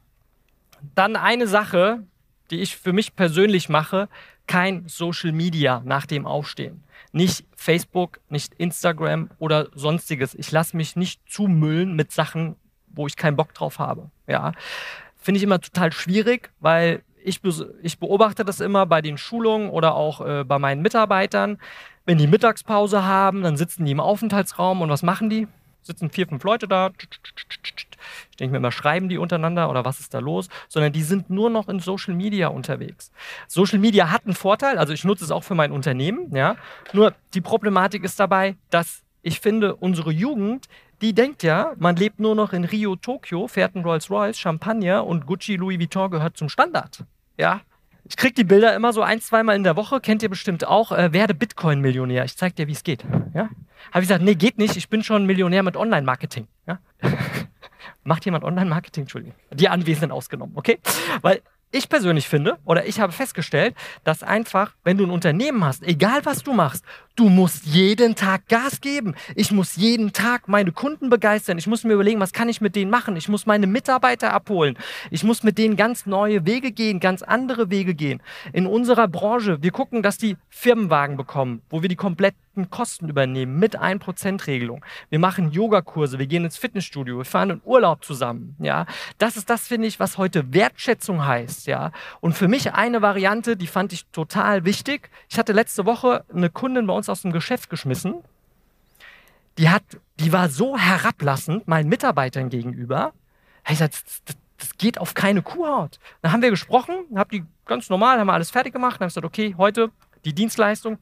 Dann 0.95 1.17
eine 1.17 1.47
Sache, 1.47 2.05
die 2.51 2.61
ich 2.61 2.77
für 2.77 2.93
mich 2.93 3.17
persönlich 3.17 3.69
mache, 3.69 4.09
kein 4.47 4.85
Social 4.89 5.33
Media 5.33 5.83
nach 5.85 6.07
dem 6.07 6.27
Aufstehen. 6.27 6.83
Nicht 7.13 7.45
Facebook, 7.57 8.21
nicht 8.29 8.55
Instagram 8.55 9.31
oder 9.39 9.69
sonstiges. 9.75 10.35
Ich 10.35 10.51
lasse 10.51 10.77
mich 10.77 10.97
nicht 10.97 11.21
zumüllen 11.29 11.95
mit 11.95 12.13
Sachen, 12.13 12.57
wo 12.89 13.07
ich 13.07 13.17
keinen 13.17 13.37
Bock 13.37 13.55
drauf 13.55 13.79
habe. 13.79 14.11
Ja. 14.27 14.53
Finde 15.17 15.39
ich 15.39 15.45
immer 15.45 15.61
total 15.61 15.93
schwierig, 15.93 16.51
weil 16.61 17.03
ich, 17.25 17.41
ich 17.83 17.99
beobachte 17.99 18.45
das 18.45 18.61
immer 18.61 18.87
bei 18.87 19.01
den 19.01 19.17
Schulungen 19.19 19.71
oder 19.71 19.95
auch 19.95 20.21
äh, 20.21 20.45
bei 20.45 20.59
meinen 20.59 20.83
Mitarbeitern. 20.83 21.59
Wenn 22.05 22.19
die 22.19 22.27
Mittagspause 22.27 23.05
haben, 23.05 23.43
dann 23.43 23.57
sitzen 23.57 23.85
die 23.85 23.93
im 23.93 24.01
Aufenthaltsraum 24.01 24.83
und 24.83 24.89
was 24.89 25.03
machen 25.03 25.31
die? 25.31 25.47
Sitzen 25.83 26.11
vier, 26.11 26.27
fünf 26.27 26.43
Leute 26.45 26.67
da. 26.69 26.91
Ich 28.31 28.37
denke 28.37 28.53
mir 28.53 28.59
immer, 28.59 28.73
schreiben 28.73 29.09
die 29.09 29.19
untereinander 29.19 29.71
oder 29.71 29.85
was 29.85 30.01
ist 30.01 30.15
da 30.15 30.19
los? 30.19 30.49
Sondern 30.69 30.93
die 30.93 31.03
sind 31.03 31.31
nur 31.31 31.51
noch 31.51 31.69
in 31.69 31.81
Social 31.81 32.15
Media 32.15 32.49
unterwegs. 32.49 33.13
Social 33.49 33.79
Media 33.79 34.11
hat 34.11 34.25
einen 34.25 34.35
Vorteil, 34.35 34.79
also 34.79 34.93
ich 34.93 35.05
nutze 35.05 35.25
es 35.25 35.31
auch 35.31 35.45
für 35.45 35.55
mein 35.55 35.73
Unternehmen, 35.73 36.35
ja. 36.35 36.57
Nur 36.93 37.15
die 37.35 37.41
Problematik 37.41 38.05
ist 38.05 38.19
dabei, 38.21 38.57
dass 38.71 39.03
ich 39.23 39.41
finde, 39.41 39.77
unsere 39.77 40.11
Jugend, 40.11 40.67
die 41.01 41.15
denkt 41.15 41.43
ja, 41.43 41.73
man 41.79 41.97
lebt 41.97 42.19
nur 42.21 42.35
noch 42.35 42.53
in 42.53 42.65
Rio, 42.65 42.97
Tokio, 42.97 43.47
fährt 43.47 43.75
ein 43.75 43.83
Rolls-Royce, 43.83 44.39
Champagner 44.39 45.07
und 45.07 45.27
Gucci, 45.27 45.57
Louis 45.57 45.79
Vuitton 45.79 46.11
gehört 46.11 46.37
zum 46.37 46.49
Standard. 46.49 47.05
Ja, 47.39 47.61
ich 48.05 48.17
kriege 48.17 48.35
die 48.35 48.45
Bilder 48.45 48.75
immer 48.75 48.93
so 48.93 49.03
ein, 49.03 49.21
zweimal 49.21 49.57
in 49.57 49.65
der 49.65 49.77
Woche, 49.77 50.01
kennt 50.01 50.23
ihr 50.23 50.29
bestimmt 50.29 50.67
auch. 50.67 50.93
Äh, 50.93 51.13
werde 51.13 51.35
Bitcoin-Millionär. 51.35 52.25
Ich 52.25 52.37
zeig 52.37 52.57
dir, 52.57 52.67
wie 52.67 52.73
es 52.73 52.83
geht. 52.83 53.05
Ja? 53.33 53.49
Habe 53.93 54.03
ich 54.03 54.09
gesagt, 54.09 54.23
nee, 54.23 54.35
geht 54.35 54.59
nicht. 54.59 54.77
Ich 54.77 54.89
bin 54.89 55.03
schon 55.03 55.25
Millionär 55.25 55.63
mit 55.63 55.77
Online-Marketing. 55.77 56.49
Ja? 56.67 56.79
Macht 58.05 58.25
jemand 58.25 58.45
Online-Marketing? 58.45 59.05
Entschuldigung. 59.05 59.35
Die 59.53 59.69
Anwesenden 59.69 60.13
ausgenommen, 60.13 60.53
okay? 60.57 60.79
Weil 61.21 61.43
ich 61.75 61.89
persönlich 61.89 62.29
finde, 62.29 62.59
oder 62.67 62.87
ich 62.87 63.01
habe 63.01 63.15
festgestellt, 63.15 63.75
dass 64.05 64.23
einfach, 64.23 64.75
wenn 64.85 64.99
du 64.99 65.05
ein 65.05 65.11
Unternehmen 65.11 65.65
hast, 65.65 65.83
egal 65.83 66.21
was 66.25 66.43
du 66.43 66.53
machst, 66.53 66.85
du 67.17 67.31
musst 67.31 67.65
jeden 67.65 68.15
Tag 68.15 68.47
Gas 68.49 68.83
geben. 68.83 69.15
Ich 69.35 69.53
muss 69.53 69.77
jeden 69.77 70.13
Tag 70.13 70.49
meine 70.49 70.73
Kunden 70.73 71.09
begeistern. 71.09 71.57
Ich 71.57 71.67
muss 71.67 71.83
mir 71.83 71.95
überlegen, 71.95 72.21
was 72.21 72.35
kann 72.35 72.51
ich 72.51 72.61
mit 72.61 72.77
denen 72.77 72.91
machen. 72.91 73.17
Ich 73.17 73.31
muss 73.31 73.47
meine 73.47 73.67
Mitarbeiter 73.67 74.35
abholen. 74.35 74.77
Ich 75.11 75.25
muss 75.25 75.43
mit 75.43 75.57
denen 75.57 75.77
ganz 75.77 76.05
neue 76.05 76.45
Wege 76.45 76.73
gehen, 76.73 77.01
ganz 77.01 77.23
andere 77.23 77.71
Wege 77.71 77.95
gehen. 77.95 78.23
In 78.53 78.67
unserer 78.67 79.09
Branche, 79.09 79.63
wir 79.63 79.71
gucken, 79.71 80.03
dass 80.03 80.19
die 80.19 80.37
Firmenwagen 80.51 81.17
bekommen, 81.17 81.63
wo 81.71 81.81
wir 81.81 81.89
die 81.89 81.97
kompletten 82.53 82.71
Kosten 82.71 83.09
übernehmen 83.09 83.59
mit 83.59 83.79
1%-Regelung. 83.81 84.85
Wir 85.09 85.19
machen 85.19 85.51
Yogakurse, 85.51 86.19
wir 86.19 86.27
gehen 86.27 86.45
ins 86.45 86.59
Fitnessstudio, 86.59 87.19
wir 87.19 87.25
fahren 87.25 87.51
in 87.51 87.61
Urlaub 87.65 88.05
zusammen. 88.05 88.57
Ja, 88.61 88.87
das 89.19 89.37
ist 89.37 89.49
das, 89.49 89.67
finde 89.69 89.89
ich, 89.89 89.99
was 89.99 90.19
heute 90.19 90.53
Wertschätzung 90.53 91.25
heißt. 91.25 91.67
Ja, 91.67 91.93
und 92.21 92.35
für 92.35 92.49
mich 92.49 92.73
eine 92.75 93.03
Variante, 93.03 93.57
die 93.57 93.67
fand 93.67 93.93
ich 93.93 94.07
total 94.07 94.65
wichtig. 94.65 95.11
Ich 95.29 95.39
hatte 95.39 95.53
letzte 95.53 95.87
Woche 95.87 96.25
eine 96.33 96.51
Kundin 96.51 96.87
bei 96.87 96.95
uns 96.95 97.09
aus 97.09 97.23
dem 97.23 97.33
Geschäft 97.33 97.71
geschmissen. 97.71 98.17
Die 99.59 99.69
hat, 99.69 99.85
die 100.19 100.33
war 100.33 100.49
so 100.49 100.79
herablassend 100.79 101.69
meinen 101.69 101.89
Mitarbeitern 101.89 102.49
gegenüber. 102.49 103.13
Ich 103.69 103.79
sag, 103.79 103.91
das, 103.93 104.77
geht 104.79 104.99
auf 104.99 105.15
keine 105.15 105.43
Kuhhaut. 105.43 105.99
Dann 106.21 106.31
haben 106.31 106.43
wir 106.43 106.51
gesprochen, 106.51 106.95
hab 107.17 107.31
die 107.31 107.45
ganz 107.67 107.91
normal, 107.91 108.21
haben 108.21 108.29
wir 108.29 108.33
alles 108.33 108.51
fertig 108.51 108.73
gemacht, 108.73 109.01
dann 109.01 109.07
habe 109.07 109.09
ich 109.09 109.15
gesagt, 109.15 109.27
okay, 109.27 109.57
heute 109.59 109.91
die 110.25 110.33
Dienstleistung 110.33 110.99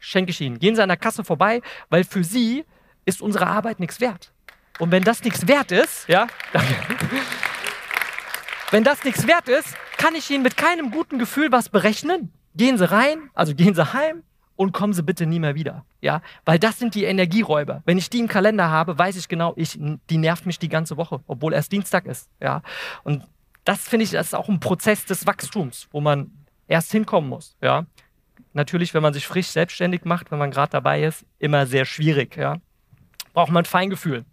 schenke 0.00 0.30
ich 0.30 0.40
Ihnen. 0.40 0.58
Gehen 0.58 0.74
Sie 0.74 0.82
an 0.82 0.88
der 0.88 0.98
Kasse 0.98 1.22
vorbei, 1.22 1.62
weil 1.88 2.02
für 2.02 2.24
Sie 2.24 2.64
ist 3.04 3.22
unsere 3.22 3.46
Arbeit 3.46 3.78
nichts 3.78 4.00
wert. 4.00 4.32
Und 4.80 4.90
wenn 4.90 5.04
das 5.04 5.22
nichts 5.22 5.46
wert 5.46 5.70
ist, 5.70 6.08
ja, 6.08 6.26
wenn 8.70 8.82
das 8.82 9.04
nichts 9.04 9.26
wert 9.26 9.48
ist, 9.48 9.76
kann 9.98 10.14
ich 10.14 10.30
Ihnen 10.30 10.42
mit 10.42 10.56
keinem 10.56 10.90
guten 10.90 11.18
Gefühl 11.18 11.52
was 11.52 11.68
berechnen. 11.68 12.32
Gehen 12.56 12.78
Sie 12.78 12.90
rein, 12.90 13.30
also 13.34 13.54
gehen 13.54 13.74
Sie 13.74 13.92
heim 13.92 14.22
und 14.56 14.72
kommen 14.72 14.94
Sie 14.94 15.02
bitte 15.02 15.26
nie 15.26 15.38
mehr 15.38 15.54
wieder. 15.54 15.84
Ja, 16.00 16.22
weil 16.44 16.58
das 16.58 16.78
sind 16.78 16.94
die 16.94 17.04
Energieräuber. 17.04 17.82
Wenn 17.84 17.98
ich 17.98 18.10
die 18.10 18.18
im 18.18 18.28
Kalender 18.28 18.70
habe, 18.70 18.98
weiß 18.98 19.16
ich 19.16 19.28
genau, 19.28 19.52
ich, 19.56 19.78
die 19.78 20.18
nervt 20.18 20.46
mich 20.46 20.58
die 20.58 20.68
ganze 20.68 20.96
Woche, 20.96 21.20
obwohl 21.26 21.52
erst 21.52 21.72
Dienstag 21.72 22.06
ist. 22.06 22.28
Ja, 22.40 22.62
und 23.04 23.24
das 23.64 23.86
finde 23.86 24.04
ich, 24.04 24.10
das 24.10 24.28
ist 24.28 24.34
auch 24.34 24.48
ein 24.48 24.60
Prozess 24.60 25.04
des 25.04 25.26
Wachstums, 25.26 25.88
wo 25.92 26.00
man 26.00 26.32
erst 26.66 26.90
hinkommen 26.92 27.28
muss. 27.28 27.56
Ja, 27.60 27.84
natürlich, 28.52 28.94
wenn 28.94 29.02
man 29.02 29.14
sich 29.14 29.26
frisch 29.26 29.48
selbstständig 29.48 30.04
macht, 30.04 30.30
wenn 30.30 30.38
man 30.38 30.50
gerade 30.50 30.70
dabei 30.70 31.02
ist, 31.04 31.24
immer 31.38 31.66
sehr 31.66 31.84
schwierig. 31.84 32.36
Ja? 32.36 32.56
Braucht 33.32 33.52
man 33.52 33.64
Feingefühl. 33.64 34.24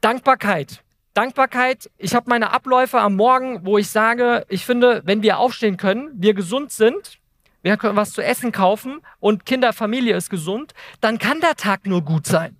Dankbarkeit. 0.00 0.82
Dankbarkeit. 1.14 1.90
Ich 1.96 2.14
habe 2.14 2.28
meine 2.28 2.52
Abläufe 2.52 3.00
am 3.00 3.16
Morgen, 3.16 3.64
wo 3.64 3.78
ich 3.78 3.88
sage, 3.88 4.44
ich 4.48 4.66
finde, 4.66 5.02
wenn 5.04 5.22
wir 5.22 5.38
aufstehen 5.38 5.76
können, 5.76 6.10
wir 6.14 6.34
gesund 6.34 6.72
sind, 6.72 7.18
wir 7.62 7.76
können 7.76 7.96
was 7.96 8.12
zu 8.12 8.22
essen 8.22 8.52
kaufen 8.52 9.00
und 9.18 9.46
Kinder, 9.46 9.72
Familie 9.72 10.14
ist 10.14 10.30
gesund, 10.30 10.74
dann 11.00 11.18
kann 11.18 11.40
der 11.40 11.56
Tag 11.56 11.86
nur 11.86 12.02
gut 12.02 12.26
sein. 12.26 12.56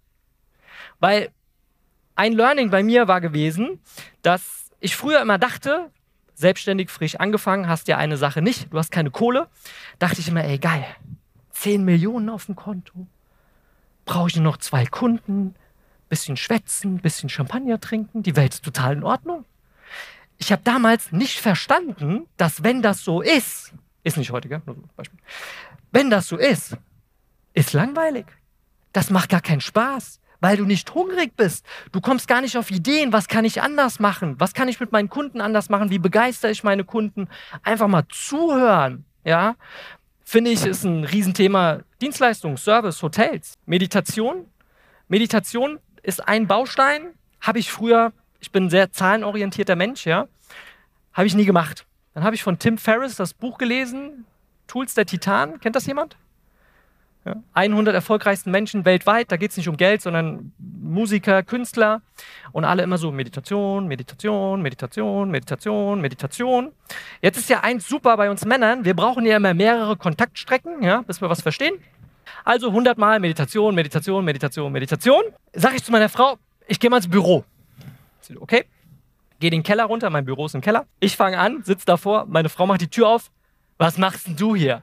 Weil 0.98 1.28
ein 2.16 2.32
Learning 2.32 2.70
bei 2.70 2.82
mir 2.82 3.06
war 3.06 3.20
gewesen, 3.20 3.80
dass 4.22 4.70
ich 4.80 4.96
früher 4.96 5.20
immer 5.20 5.38
dachte, 5.38 5.90
selbstständig, 6.36 6.90
frisch 6.90 7.16
angefangen, 7.16 7.68
hast 7.68 7.88
ja 7.88 7.96
eine 7.96 8.16
Sache 8.16 8.42
nicht, 8.42 8.72
du 8.72 8.78
hast 8.78 8.92
keine 8.92 9.10
Kohle. 9.10 9.48
Dachte 9.98 10.20
ich 10.20 10.28
immer, 10.28 10.44
ey, 10.44 10.58
geil, 10.58 10.84
10 11.52 11.84
Millionen 11.84 12.28
auf 12.28 12.46
dem 12.46 12.54
Konto, 12.54 13.06
brauche 14.04 14.28
ich 14.28 14.36
nur 14.36 14.44
noch 14.44 14.58
zwei 14.58 14.86
Kunden, 14.86 15.54
bisschen 16.08 16.36
schwätzen, 16.36 16.98
bisschen 16.98 17.28
Champagner 17.28 17.80
trinken, 17.80 18.22
die 18.22 18.36
Welt 18.36 18.54
ist 18.54 18.64
total 18.64 18.94
in 18.94 19.02
Ordnung. 19.02 19.44
Ich 20.38 20.52
habe 20.52 20.62
damals 20.62 21.10
nicht 21.10 21.40
verstanden, 21.40 22.26
dass 22.36 22.62
wenn 22.62 22.82
das 22.82 23.02
so 23.02 23.22
ist, 23.22 23.72
ist 24.04 24.18
nicht 24.18 24.30
heute, 24.30 24.48
gell? 24.48 24.62
Nur 24.66 24.76
so 24.76 24.82
Beispiel. 24.94 25.18
Wenn 25.90 26.10
das 26.10 26.28
so 26.28 26.36
ist, 26.36 26.76
ist 27.54 27.72
langweilig. 27.72 28.26
Das 28.92 29.10
macht 29.10 29.30
gar 29.30 29.40
keinen 29.40 29.62
Spaß 29.62 30.20
weil 30.40 30.56
du 30.56 30.64
nicht 30.64 30.94
hungrig 30.94 31.36
bist. 31.36 31.64
Du 31.92 32.00
kommst 32.00 32.28
gar 32.28 32.40
nicht 32.40 32.56
auf 32.56 32.70
Ideen, 32.70 33.12
was 33.12 33.28
kann 33.28 33.44
ich 33.44 33.62
anders 33.62 34.00
machen? 34.00 34.36
Was 34.38 34.54
kann 34.54 34.68
ich 34.68 34.80
mit 34.80 34.92
meinen 34.92 35.08
Kunden 35.08 35.40
anders 35.40 35.68
machen? 35.68 35.90
Wie 35.90 35.98
begeistere 35.98 36.50
ich 36.50 36.64
meine 36.64 36.84
Kunden? 36.84 37.28
Einfach 37.62 37.88
mal 37.88 38.04
zuhören, 38.08 39.04
ja? 39.24 39.56
Finde 40.24 40.50
ich, 40.50 40.64
ist 40.64 40.84
ein 40.84 41.04
Riesenthema. 41.04 41.80
Dienstleistung, 42.00 42.56
Service, 42.56 43.02
Hotels, 43.02 43.54
Meditation. 43.64 44.46
Meditation 45.08 45.78
ist 46.02 46.26
ein 46.26 46.46
Baustein. 46.46 47.12
Habe 47.40 47.60
ich 47.60 47.70
früher, 47.70 48.12
ich 48.40 48.50
bin 48.50 48.64
ein 48.64 48.70
sehr 48.70 48.90
zahlenorientierter 48.90 49.76
Mensch, 49.76 50.04
ja? 50.04 50.26
Habe 51.12 51.28
ich 51.28 51.34
nie 51.34 51.44
gemacht. 51.44 51.86
Dann 52.14 52.24
habe 52.24 52.34
ich 52.34 52.42
von 52.42 52.58
Tim 52.58 52.76
Ferriss 52.76 53.16
das 53.16 53.34
Buch 53.34 53.56
gelesen, 53.56 54.24
Tools 54.66 54.94
der 54.94 55.06
Titan. 55.06 55.60
Kennt 55.60 55.76
das 55.76 55.86
jemand? 55.86 56.16
Ja, 57.26 57.34
100 57.54 57.92
erfolgreichsten 57.92 58.52
Menschen 58.52 58.84
weltweit, 58.84 59.32
da 59.32 59.36
geht 59.36 59.50
es 59.50 59.56
nicht 59.56 59.68
um 59.68 59.76
Geld, 59.76 60.00
sondern 60.00 60.52
Musiker, 60.58 61.42
Künstler 61.42 62.00
und 62.52 62.64
alle 62.64 62.84
immer 62.84 62.98
so 62.98 63.10
Meditation, 63.10 63.88
Meditation, 63.88 64.62
Meditation, 64.62 65.32
Meditation, 65.32 66.00
Meditation. 66.00 66.72
Jetzt 67.20 67.38
ist 67.38 67.50
ja 67.50 67.64
eins 67.64 67.88
super 67.88 68.16
bei 68.16 68.30
uns 68.30 68.44
Männern, 68.44 68.84
wir 68.84 68.94
brauchen 68.94 69.26
ja 69.26 69.38
immer 69.38 69.54
mehrere 69.54 69.96
Kontaktstrecken, 69.96 70.84
ja, 70.84 71.02
bis 71.02 71.20
wir 71.20 71.28
was 71.28 71.42
verstehen. 71.42 71.74
Also 72.44 72.68
100 72.68 72.96
Mal 72.96 73.18
Meditation, 73.18 73.74
Meditation, 73.74 74.24
Meditation, 74.24 74.70
Meditation. 74.70 75.22
Sag 75.52 75.74
ich 75.74 75.82
zu 75.82 75.90
meiner 75.90 76.08
Frau, 76.08 76.38
ich 76.68 76.78
gehe 76.78 76.90
mal 76.90 76.98
ins 76.98 77.10
Büro. 77.10 77.44
Okay, 78.38 78.66
gehe 79.40 79.50
den 79.50 79.64
Keller 79.64 79.86
runter, 79.86 80.10
mein 80.10 80.24
Büro 80.24 80.46
ist 80.46 80.54
im 80.54 80.60
Keller. 80.60 80.86
Ich 81.00 81.16
fange 81.16 81.40
an, 81.40 81.64
sitze 81.64 81.86
davor, 81.86 82.26
meine 82.28 82.50
Frau 82.50 82.66
macht 82.66 82.82
die 82.82 82.88
Tür 82.88 83.08
auf. 83.08 83.32
Was 83.78 83.98
machst 83.98 84.28
denn 84.28 84.36
du 84.36 84.54
hier? 84.54 84.82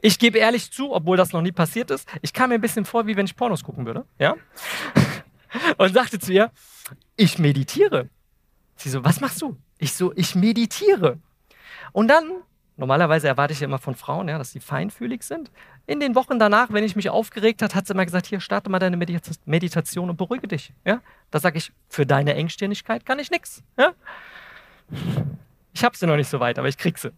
Ich 0.00 0.18
gebe 0.18 0.38
ehrlich 0.38 0.70
zu, 0.70 0.92
obwohl 0.92 1.16
das 1.16 1.32
noch 1.32 1.42
nie 1.42 1.52
passiert 1.52 1.90
ist, 1.90 2.08
ich 2.22 2.32
kam 2.32 2.50
mir 2.50 2.56
ein 2.56 2.60
bisschen 2.60 2.84
vor, 2.84 3.06
wie 3.06 3.16
wenn 3.16 3.26
ich 3.26 3.36
Pornos 3.36 3.64
gucken 3.64 3.86
würde. 3.86 4.04
Ja? 4.18 4.36
Und 5.78 5.92
sagte 5.92 6.18
zu 6.18 6.32
ihr, 6.32 6.50
ich 7.16 7.38
meditiere. 7.38 8.08
Sie 8.76 8.88
so, 8.88 9.04
was 9.04 9.20
machst 9.20 9.42
du? 9.42 9.56
Ich 9.78 9.94
so, 9.94 10.12
ich 10.14 10.34
meditiere. 10.34 11.18
Und 11.92 12.08
dann, 12.08 12.30
normalerweise 12.76 13.28
erwarte 13.28 13.52
ich 13.52 13.60
ja 13.60 13.66
immer 13.66 13.78
von 13.78 13.94
Frauen, 13.94 14.28
ja, 14.28 14.38
dass 14.38 14.52
sie 14.52 14.60
feinfühlig 14.60 15.22
sind. 15.22 15.50
In 15.86 16.00
den 16.00 16.14
Wochen 16.14 16.38
danach, 16.38 16.72
wenn 16.72 16.84
ich 16.84 16.96
mich 16.96 17.10
aufgeregt 17.10 17.62
hat, 17.62 17.74
hat 17.74 17.86
sie 17.86 17.94
immer 17.94 18.04
gesagt, 18.04 18.26
hier, 18.26 18.40
starte 18.40 18.70
mal 18.70 18.78
deine 18.78 18.96
Meditation 18.96 20.08
und 20.08 20.16
beruhige 20.16 20.48
dich. 20.48 20.72
Ja? 20.84 21.00
Da 21.30 21.40
sage 21.40 21.58
ich, 21.58 21.72
für 21.88 22.06
deine 22.06 22.34
Engstirnigkeit 22.34 23.04
kann 23.04 23.18
ich 23.18 23.30
nichts. 23.30 23.62
Ja? 23.76 23.92
Ich 25.72 25.84
habe 25.84 25.96
sie 25.96 26.06
noch 26.06 26.16
nicht 26.16 26.28
so 26.28 26.40
weit, 26.40 26.58
aber 26.58 26.68
ich 26.68 26.78
krieg 26.78 26.98
sie. 26.98 27.12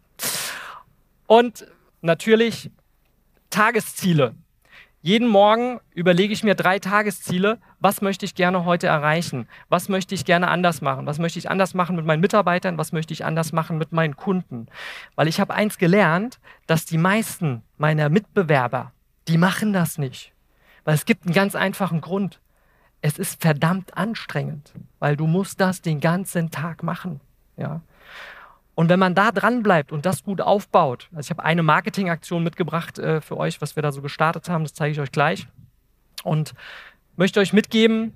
Und 1.27 1.67
natürlich 2.03 2.71
Tagesziele. 3.51 4.35
Jeden 5.05 5.27
Morgen 5.27 5.81
überlege 5.95 6.33
ich 6.33 6.45
mir 6.45 6.55
drei 6.55 6.79
Tagesziele. 6.79 7.59
Was 7.81 8.03
möchte 8.03 8.25
ich 8.25 8.37
gerne 8.37 8.65
heute 8.65 8.87
erreichen? 8.87 9.49
Was 9.69 9.89
möchte 9.89 10.15
ich 10.15 10.25
gerne 10.25 10.47
anders 10.47 10.81
machen? 10.81 11.07
Was 11.07 11.19
möchte 11.19 11.41
ich 11.41 11.51
anders 11.51 11.75
machen 11.75 11.97
mit 11.97 12.07
meinen 12.07 12.21
Mitarbeitern? 12.21 12.79
Was 12.79 12.93
möchte 12.93 13.13
ich 13.13 13.25
anders 13.25 13.53
machen 13.53 13.79
mit 13.79 13.91
meinen 13.91 14.17
Kunden? 14.17 14.69
Weil 15.17 15.27
ich 15.27 15.41
habe 15.41 15.55
eins 15.55 15.77
gelernt, 15.77 16.39
dass 16.69 16.85
die 16.85 16.99
meisten 16.99 17.63
meiner 17.79 18.11
Mitbewerber, 18.11 18.93
die 19.27 19.39
machen 19.39 19.73
das 19.73 19.99
nicht. 19.99 20.33
Weil 20.85 20.95
es 20.95 21.05
gibt 21.05 21.25
einen 21.25 21.35
ganz 21.35 21.57
einfachen 21.57 22.01
Grund. 22.01 22.41
Es 23.01 23.19
ist 23.19 23.43
verdammt 23.43 23.97
anstrengend, 23.97 24.73
weil 25.01 25.17
du 25.17 25.27
musst 25.27 25.61
das 25.61 25.83
den 25.83 25.99
ganzen 25.99 26.53
Tag 26.53 26.85
machen. 26.85 27.21
Ja? 27.57 27.81
Und 28.83 28.89
wenn 28.89 28.99
man 28.99 29.15
da 29.15 29.31
dran 29.31 29.63
bleibt 29.63 29.93
und 29.93 30.07
das 30.07 30.25
gut 30.25 30.41
aufbaut, 30.41 31.09
also 31.13 31.29
ich 31.29 31.31
habe 31.31 31.45
eine 31.45 31.63
Marketingaktion 31.63 32.43
mitgebracht 32.43 32.99
äh, 32.99 33.21
für 33.21 33.37
euch, 33.37 33.61
was 33.61 33.77
wir 33.77 33.83
da 33.85 33.93
so 33.93 34.03
gestartet 34.03 34.49
haben, 34.49 34.65
das 34.65 34.75
zeige 34.75 34.91
ich 34.91 34.99
euch 34.99 35.13
gleich. 35.13 35.47
Und 36.25 36.53
möchte 37.15 37.39
euch 37.39 37.53
mitgeben, 37.53 38.13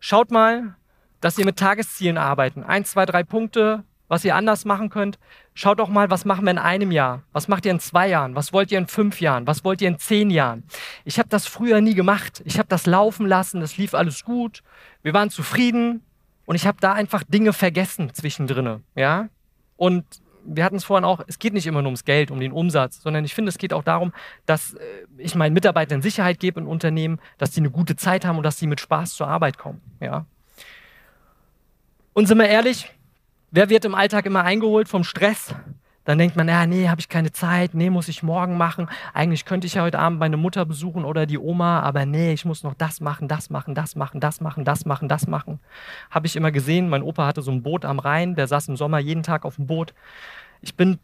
schaut 0.00 0.32
mal, 0.32 0.74
dass 1.20 1.38
ihr 1.38 1.44
mit 1.44 1.56
Tageszielen 1.56 2.18
arbeiten. 2.18 2.64
Eins, 2.64 2.90
zwei, 2.90 3.06
drei 3.06 3.22
Punkte, 3.22 3.84
was 4.08 4.24
ihr 4.24 4.34
anders 4.34 4.64
machen 4.64 4.90
könnt. 4.90 5.20
Schaut 5.54 5.78
doch 5.78 5.88
mal, 5.88 6.10
was 6.10 6.24
machen 6.24 6.46
wir 6.46 6.50
in 6.50 6.58
einem 6.58 6.90
Jahr? 6.90 7.22
Was 7.30 7.46
macht 7.46 7.64
ihr 7.64 7.70
in 7.70 7.78
zwei 7.78 8.08
Jahren? 8.08 8.34
Was 8.34 8.52
wollt 8.52 8.72
ihr 8.72 8.78
in 8.78 8.88
fünf 8.88 9.20
Jahren? 9.20 9.46
Was 9.46 9.62
wollt 9.62 9.80
ihr 9.80 9.86
in 9.86 10.00
zehn 10.00 10.30
Jahren? 10.30 10.64
Ich 11.04 11.20
habe 11.20 11.28
das 11.28 11.46
früher 11.46 11.80
nie 11.80 11.94
gemacht. 11.94 12.42
Ich 12.44 12.58
habe 12.58 12.68
das 12.68 12.86
laufen 12.86 13.24
lassen, 13.24 13.62
es 13.62 13.76
lief 13.76 13.94
alles 13.94 14.24
gut. 14.24 14.64
Wir 15.04 15.14
waren 15.14 15.30
zufrieden 15.30 16.02
und 16.44 16.56
ich 16.56 16.66
habe 16.66 16.78
da 16.80 16.92
einfach 16.92 17.22
Dinge 17.22 17.52
vergessen 17.52 18.12
zwischendrin. 18.12 18.82
Ja? 18.96 19.28
Und 19.78 20.04
wir 20.44 20.64
hatten 20.64 20.76
es 20.76 20.84
vorhin 20.84 21.04
auch, 21.04 21.20
es 21.26 21.38
geht 21.38 21.54
nicht 21.54 21.66
immer 21.66 21.80
nur 21.80 21.88
ums 21.88 22.04
Geld, 22.04 22.30
um 22.30 22.40
den 22.40 22.52
Umsatz, 22.52 23.00
sondern 23.00 23.24
ich 23.24 23.34
finde, 23.34 23.48
es 23.48 23.58
geht 23.58 23.72
auch 23.72 23.84
darum, 23.84 24.12
dass 24.44 24.74
äh, 24.74 24.84
ich 25.16 25.34
meinen 25.34 25.52
Mitarbeitern 25.52 26.02
Sicherheit 26.02 26.40
gebe 26.40 26.60
im 26.60 26.68
Unternehmen, 26.68 27.20
dass 27.38 27.54
sie 27.54 27.60
eine 27.60 27.70
gute 27.70 27.96
Zeit 27.96 28.26
haben 28.26 28.36
und 28.36 28.42
dass 28.42 28.58
sie 28.58 28.66
mit 28.66 28.80
Spaß 28.80 29.14
zur 29.14 29.28
Arbeit 29.28 29.56
kommen. 29.56 29.80
Ja. 30.00 30.26
Und 32.12 32.26
sind 32.26 32.38
wir 32.38 32.48
ehrlich, 32.48 32.90
wer 33.50 33.68
wird 33.70 33.84
im 33.84 33.94
Alltag 33.94 34.26
immer 34.26 34.44
eingeholt 34.44 34.88
vom 34.88 35.04
Stress? 35.04 35.54
Dann 36.08 36.16
denkt 36.16 36.36
man, 36.36 36.48
ja, 36.48 36.64
nee, 36.64 36.88
habe 36.88 37.02
ich 37.02 37.10
keine 37.10 37.32
Zeit, 37.32 37.74
nee, 37.74 37.90
muss 37.90 38.08
ich 38.08 38.22
morgen 38.22 38.56
machen. 38.56 38.88
Eigentlich 39.12 39.44
könnte 39.44 39.66
ich 39.66 39.74
ja 39.74 39.82
heute 39.82 39.98
Abend 39.98 40.18
meine 40.18 40.38
Mutter 40.38 40.64
besuchen 40.64 41.04
oder 41.04 41.26
die 41.26 41.36
Oma, 41.36 41.80
aber 41.80 42.06
nee, 42.06 42.32
ich 42.32 42.46
muss 42.46 42.62
noch 42.62 42.72
das 42.72 43.02
machen, 43.02 43.28
das 43.28 43.50
machen, 43.50 43.74
das 43.74 43.94
machen, 43.94 44.18
das 44.18 44.40
machen, 44.40 44.64
das 44.64 44.86
machen, 44.86 45.08
das 45.10 45.26
machen. 45.26 45.60
Habe 46.10 46.26
ich 46.26 46.34
immer 46.34 46.50
gesehen, 46.50 46.88
mein 46.88 47.02
Opa 47.02 47.26
hatte 47.26 47.42
so 47.42 47.50
ein 47.50 47.62
Boot 47.62 47.84
am 47.84 47.98
Rhein, 47.98 48.36
der 48.36 48.46
saß 48.46 48.68
im 48.68 48.78
Sommer 48.78 49.00
jeden 49.00 49.22
Tag 49.22 49.44
auf 49.44 49.56
dem 49.56 49.66
Boot. 49.66 49.92
Ich 50.62 50.76
bin 50.76 50.98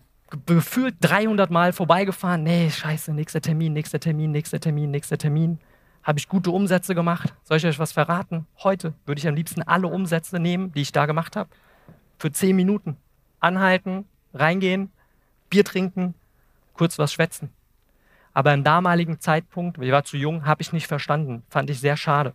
gefühlt 0.47 0.95
300 1.03 1.51
Mal 1.51 1.75
vorbeigefahren. 1.75 2.43
Nee, 2.43 2.71
scheiße, 2.71 3.13
nächster 3.13 3.43
Termin, 3.43 3.75
nächster 3.75 4.01
Termin, 4.01 4.31
nächster 4.31 4.59
Termin, 4.59 4.91
nächster 4.91 5.19
Termin. 5.19 5.59
Habe 6.03 6.19
ich 6.19 6.31
gute 6.31 6.51
Umsätze 6.51 6.95
gemacht? 6.95 7.35
Soll 7.43 7.59
ich 7.59 7.67
euch 7.67 7.79
was 7.79 7.93
verraten? 7.93 8.47
Heute 8.63 8.95
würde 9.05 9.19
ich 9.19 9.29
am 9.29 9.35
liebsten 9.35 9.61
alle 9.61 9.87
Umsätze 9.87 10.41
nehmen, 10.41 10.73
die 10.73 10.81
ich 10.81 10.93
da 10.93 11.05
gemacht 11.05 11.37
habe. 11.37 11.51
Für 12.17 12.33
10 12.33 12.57
Minuten. 12.57 12.97
Anhalten, 13.39 14.07
reingehen, 14.35 14.93
Bier 15.49 15.65
trinken, 15.65 16.15
kurz 16.75 16.99
was 16.99 17.13
schwätzen. 17.13 17.51
Aber 18.33 18.53
im 18.53 18.65
damaligen 18.65 19.21
Zeitpunkt, 19.21 19.79
ich 19.79 19.93
war 19.93 20.05
zu 20.05 20.17
jung, 20.17 20.45
habe 20.45 20.61
ich 20.61 20.73
nicht 20.73 20.89
verstanden. 20.89 21.45
Fand 21.49 21.71
ich 21.71 21.79
sehr 21.79 21.97
schade. 21.97 22.35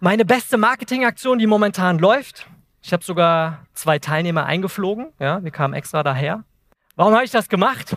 Meine 0.00 0.24
beste 0.24 0.58
Marketingaktion, 0.58 1.38
die 1.38 1.46
momentan 1.46 1.98
läuft, 1.98 2.48
ich 2.82 2.92
habe 2.92 3.04
sogar 3.04 3.66
zwei 3.74 3.98
Teilnehmer 3.98 4.46
eingeflogen. 4.46 5.12
Ja, 5.18 5.44
wir 5.44 5.50
kamen 5.50 5.74
extra 5.74 6.02
daher. 6.02 6.44
Warum 6.96 7.14
habe 7.14 7.24
ich 7.24 7.30
das 7.30 7.48
gemacht? 7.48 7.96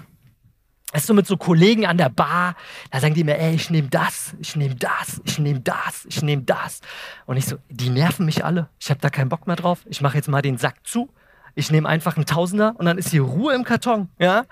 Ist 0.93 1.07
so 1.07 1.13
mit 1.15 1.25
so 1.25 1.37
Kollegen 1.37 1.87
an 1.87 1.97
der 1.97 2.09
Bar, 2.09 2.55
da 2.91 2.99
sagen 2.99 3.15
die 3.15 3.23
mir, 3.23 3.39
ey, 3.39 3.55
ich 3.55 3.71
nehme 3.71 3.87
das, 3.87 4.35
ich 4.39 4.55
nehme 4.55 4.75
das, 4.75 5.21
ich 5.25 5.39
nehme 5.39 5.61
das, 5.61 6.05
ich 6.07 6.21
nehme 6.21 6.43
das. 6.43 6.81
Und 7.25 7.37
ich 7.37 7.45
so, 7.45 7.57
die 7.69 7.89
nerven 7.89 8.27
mich 8.27 8.45
alle. 8.45 8.69
Ich 8.79 8.91
habe 8.91 8.99
da 8.99 9.09
keinen 9.09 9.29
Bock 9.29 9.47
mehr 9.47 9.55
drauf. 9.55 9.79
Ich 9.85 10.01
mache 10.01 10.17
jetzt 10.17 10.27
mal 10.27 10.43
den 10.43 10.59
Sack 10.59 10.85
zu 10.85 11.09
ich 11.55 11.71
nehme 11.71 11.87
einfach 11.87 12.15
einen 12.15 12.25
Tausender 12.25 12.75
und 12.77 12.85
dann 12.85 12.97
ist 12.97 13.09
hier 13.09 13.21
Ruhe 13.21 13.53
im 13.53 13.63
Karton. 13.63 14.09
Ja? 14.19 14.45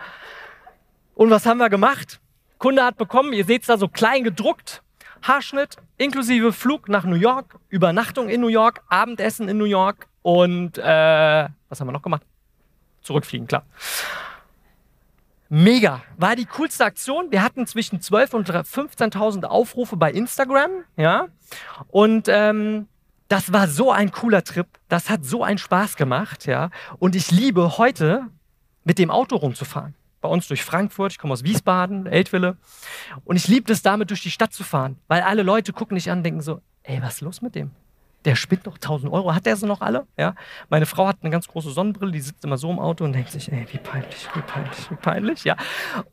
Und 1.15 1.29
was 1.29 1.45
haben 1.45 1.57
wir 1.57 1.69
gemacht? 1.69 2.19
Kunde 2.57 2.83
hat 2.83 2.97
bekommen, 2.97 3.33
ihr 3.33 3.45
seht 3.45 3.61
es 3.61 3.67
da 3.67 3.77
so 3.77 3.87
klein 3.87 4.23
gedruckt, 4.23 4.83
Haarschnitt 5.23 5.77
inklusive 5.97 6.51
Flug 6.51 6.89
nach 6.89 7.05
New 7.05 7.15
York, 7.15 7.59
Übernachtung 7.69 8.29
in 8.29 8.41
New 8.41 8.47
York, 8.47 8.81
Abendessen 8.89 9.47
in 9.49 9.57
New 9.57 9.65
York 9.65 10.07
und 10.21 10.77
äh, 10.77 10.81
was 11.69 11.79
haben 11.79 11.87
wir 11.87 11.91
noch 11.91 12.01
gemacht? 12.01 12.23
Zurückfliegen, 13.01 13.47
klar. 13.47 13.65
Mega, 15.49 16.01
war 16.17 16.35
die 16.35 16.45
coolste 16.45 16.85
Aktion. 16.85 17.29
Wir 17.31 17.43
hatten 17.43 17.67
zwischen 17.67 17.99
12.000 17.99 18.35
und 18.35 18.49
15.000 18.49 19.43
Aufrufe 19.43 19.97
bei 19.97 20.11
Instagram, 20.11 20.71
ja. 20.95 21.27
Und 21.89 22.27
ähm, 22.29 22.87
das 23.31 23.53
war 23.53 23.67
so 23.69 23.91
ein 23.91 24.11
cooler 24.11 24.43
Trip. 24.43 24.67
Das 24.89 25.09
hat 25.09 25.23
so 25.23 25.43
einen 25.43 25.57
Spaß 25.57 25.95
gemacht, 25.95 26.45
ja. 26.47 26.69
Und 26.99 27.15
ich 27.15 27.31
liebe 27.31 27.77
heute 27.77 28.27
mit 28.83 28.99
dem 28.99 29.09
Auto 29.09 29.37
rumzufahren. 29.37 29.95
Bei 30.19 30.27
uns 30.27 30.47
durch 30.47 30.63
Frankfurt, 30.63 31.13
ich 31.13 31.17
komme 31.17 31.33
aus 31.33 31.43
Wiesbaden, 31.43 32.07
Eltville. 32.07 32.57
Und 33.23 33.37
ich 33.37 33.47
liebe 33.47 33.71
es 33.71 33.81
damit 33.81 34.09
durch 34.09 34.21
die 34.21 34.31
Stadt 34.31 34.53
zu 34.53 34.63
fahren, 34.63 34.97
weil 35.07 35.21
alle 35.21 35.43
Leute 35.43 35.71
gucken 35.71 35.95
dich 35.95 36.11
an 36.11 36.19
und 36.19 36.23
denken 36.23 36.41
so, 36.41 36.61
ey, 36.83 37.01
was 37.01 37.15
ist 37.15 37.21
los 37.21 37.41
mit 37.41 37.55
dem? 37.55 37.71
Der 38.25 38.35
spinnt 38.35 38.67
doch 38.67 38.75
1000 38.75 39.11
Euro. 39.11 39.33
Hat 39.33 39.45
der 39.45 39.55
sie 39.55 39.65
noch 39.65 39.81
alle? 39.81 40.05
Ja. 40.17 40.35
Meine 40.69 40.85
Frau 40.85 41.07
hat 41.07 41.17
eine 41.21 41.31
ganz 41.31 41.47
große 41.47 41.71
Sonnenbrille, 41.71 42.11
die 42.11 42.21
sitzt 42.21 42.43
immer 42.43 42.57
so 42.57 42.69
im 42.69 42.79
Auto 42.79 43.03
und 43.03 43.13
denkt 43.13 43.31
sich, 43.31 43.51
ey, 43.51 43.65
wie 43.71 43.77
peinlich, 43.77 44.27
wie 44.33 44.41
peinlich, 44.41 44.91
wie 44.91 44.95
peinlich, 44.95 45.43
ja. 45.43 45.55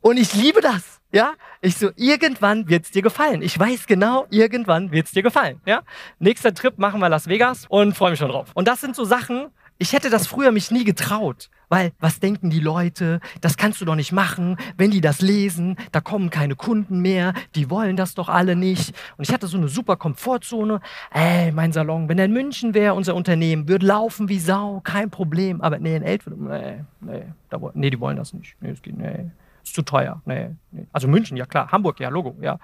Und 0.01 0.17
ich 0.17 0.33
liebe 0.33 0.61
das, 0.61 1.01
ja. 1.11 1.33
Ich 1.61 1.77
so, 1.77 1.91
irgendwann 1.95 2.67
wird's 2.69 2.91
dir 2.91 3.01
gefallen. 3.01 3.41
Ich 3.41 3.57
weiß 3.57 3.87
genau, 3.87 4.25
irgendwann 4.29 4.91
wird's 4.91 5.11
dir 5.11 5.23
gefallen, 5.23 5.61
ja. 5.65 5.81
Nächster 6.19 6.53
Trip 6.53 6.77
machen 6.77 6.99
wir 6.99 7.09
Las 7.09 7.27
Vegas 7.27 7.65
und 7.69 7.95
freue 7.95 8.11
mich 8.11 8.19
schon 8.19 8.29
drauf. 8.29 8.49
Und 8.53 8.67
das 8.67 8.81
sind 8.81 8.95
so 8.95 9.03
Sachen, 9.03 9.49
ich 9.81 9.93
hätte 9.93 10.09
das 10.09 10.27
früher 10.27 10.51
mich 10.51 10.71
nie 10.71 10.83
getraut, 10.83 11.49
weil 11.69 11.93
was 11.99 12.19
denken 12.19 12.49
die 12.49 12.59
Leute? 12.59 13.21
Das 13.39 13.55
kannst 13.55 13.79
du 13.79 13.85
doch 13.85 13.95
nicht 13.95 14.11
machen. 14.11 14.57
Wenn 14.75 14.91
die 14.91 14.99
das 14.99 15.21
lesen, 15.21 15.77
da 15.93 16.01
kommen 16.01 16.29
keine 16.29 16.55
Kunden 16.55 16.99
mehr. 16.99 17.33
Die 17.55 17.69
wollen 17.69 17.95
das 17.95 18.13
doch 18.13 18.27
alle 18.27 18.57
nicht. 18.57 18.93
Und 19.15 19.25
ich 19.25 19.33
hatte 19.33 19.47
so 19.47 19.57
eine 19.57 19.69
super 19.69 19.95
Komfortzone. 19.95 20.81
Ey, 21.11 21.53
mein 21.53 21.71
Salon, 21.71 22.09
wenn 22.09 22.19
er 22.19 22.25
in 22.25 22.33
München 22.33 22.73
wäre, 22.73 22.93
unser 22.93 23.15
Unternehmen, 23.15 23.69
würde 23.69 23.85
laufen 23.85 24.27
wie 24.27 24.39
Sau, 24.39 24.81
kein 24.83 25.09
Problem. 25.09 25.61
Aber 25.61 25.79
nee, 25.79 25.95
in 25.95 26.03
Eltville, 26.03 26.35
nee, 26.35 26.83
nee, 26.99 27.23
da, 27.49 27.59
nee, 27.73 27.89
die 27.89 27.99
wollen 28.01 28.17
das 28.17 28.33
nicht. 28.33 28.57
Nee, 28.59 28.71
es 28.71 28.81
geht, 28.81 28.97
nee, 28.97 29.31
ist 29.63 29.73
zu 29.73 29.81
teuer. 29.81 30.21
Nee, 30.25 30.49
nee. 30.71 30.87
Also 30.91 31.07
München, 31.07 31.37
ja 31.37 31.45
klar. 31.45 31.71
Hamburg, 31.71 32.01
ja, 32.01 32.09
Logo, 32.09 32.35
ja. 32.41 32.59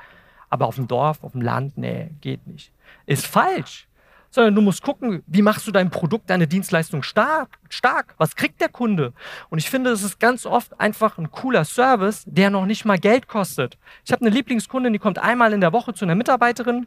Aber 0.49 0.67
auf 0.67 0.75
dem 0.75 0.89
Dorf, 0.89 1.23
auf 1.23 1.32
dem 1.32 1.41
Land, 1.41 1.78
nee, 1.78 2.10
geht 2.19 2.45
nicht. 2.45 2.73
Ist 3.06 3.25
falsch 3.25 3.88
sondern 4.36 4.54
du 4.54 4.62
musst 4.62 4.84
gucken, 4.84 5.24
wie 5.26 5.41
machst 5.41 5.65
du 5.65 5.71
dein 5.71 5.89
Produkt, 5.89 6.30
deine 6.30 6.48
Dienstleistung 6.48 7.04
stark, 7.04 7.58
stark? 7.69 8.13
Was 8.17 8.36
kriegt 8.36 8.62
der 8.62 8.69
Kunde? 8.69 9.13
Und 9.50 9.58
ich 9.58 9.69
finde, 9.69 9.89
es 9.89 10.04
ist 10.04 10.19
ganz 10.19 10.45
oft 10.45 10.80
einfach 10.80 11.17
ein 11.17 11.32
cooler 11.32 11.65
Service, 11.65 12.24
der 12.28 12.50
noch 12.50 12.65
nicht 12.65 12.86
mal 12.86 13.00
Geld 13.00 13.28
kostet. 13.28 13.78
Ich 14.04 14.12
habe 14.12 14.26
eine 14.26 14.36
Lieblingskundin, 14.36 14.93
die 14.93 15.00
kommt 15.00 15.19
einmal 15.19 15.54
in 15.54 15.62
der 15.62 15.74
Woche 15.74 15.93
zu 15.93 16.06
einer 16.06 16.15
Mitarbeiterin 16.15 16.86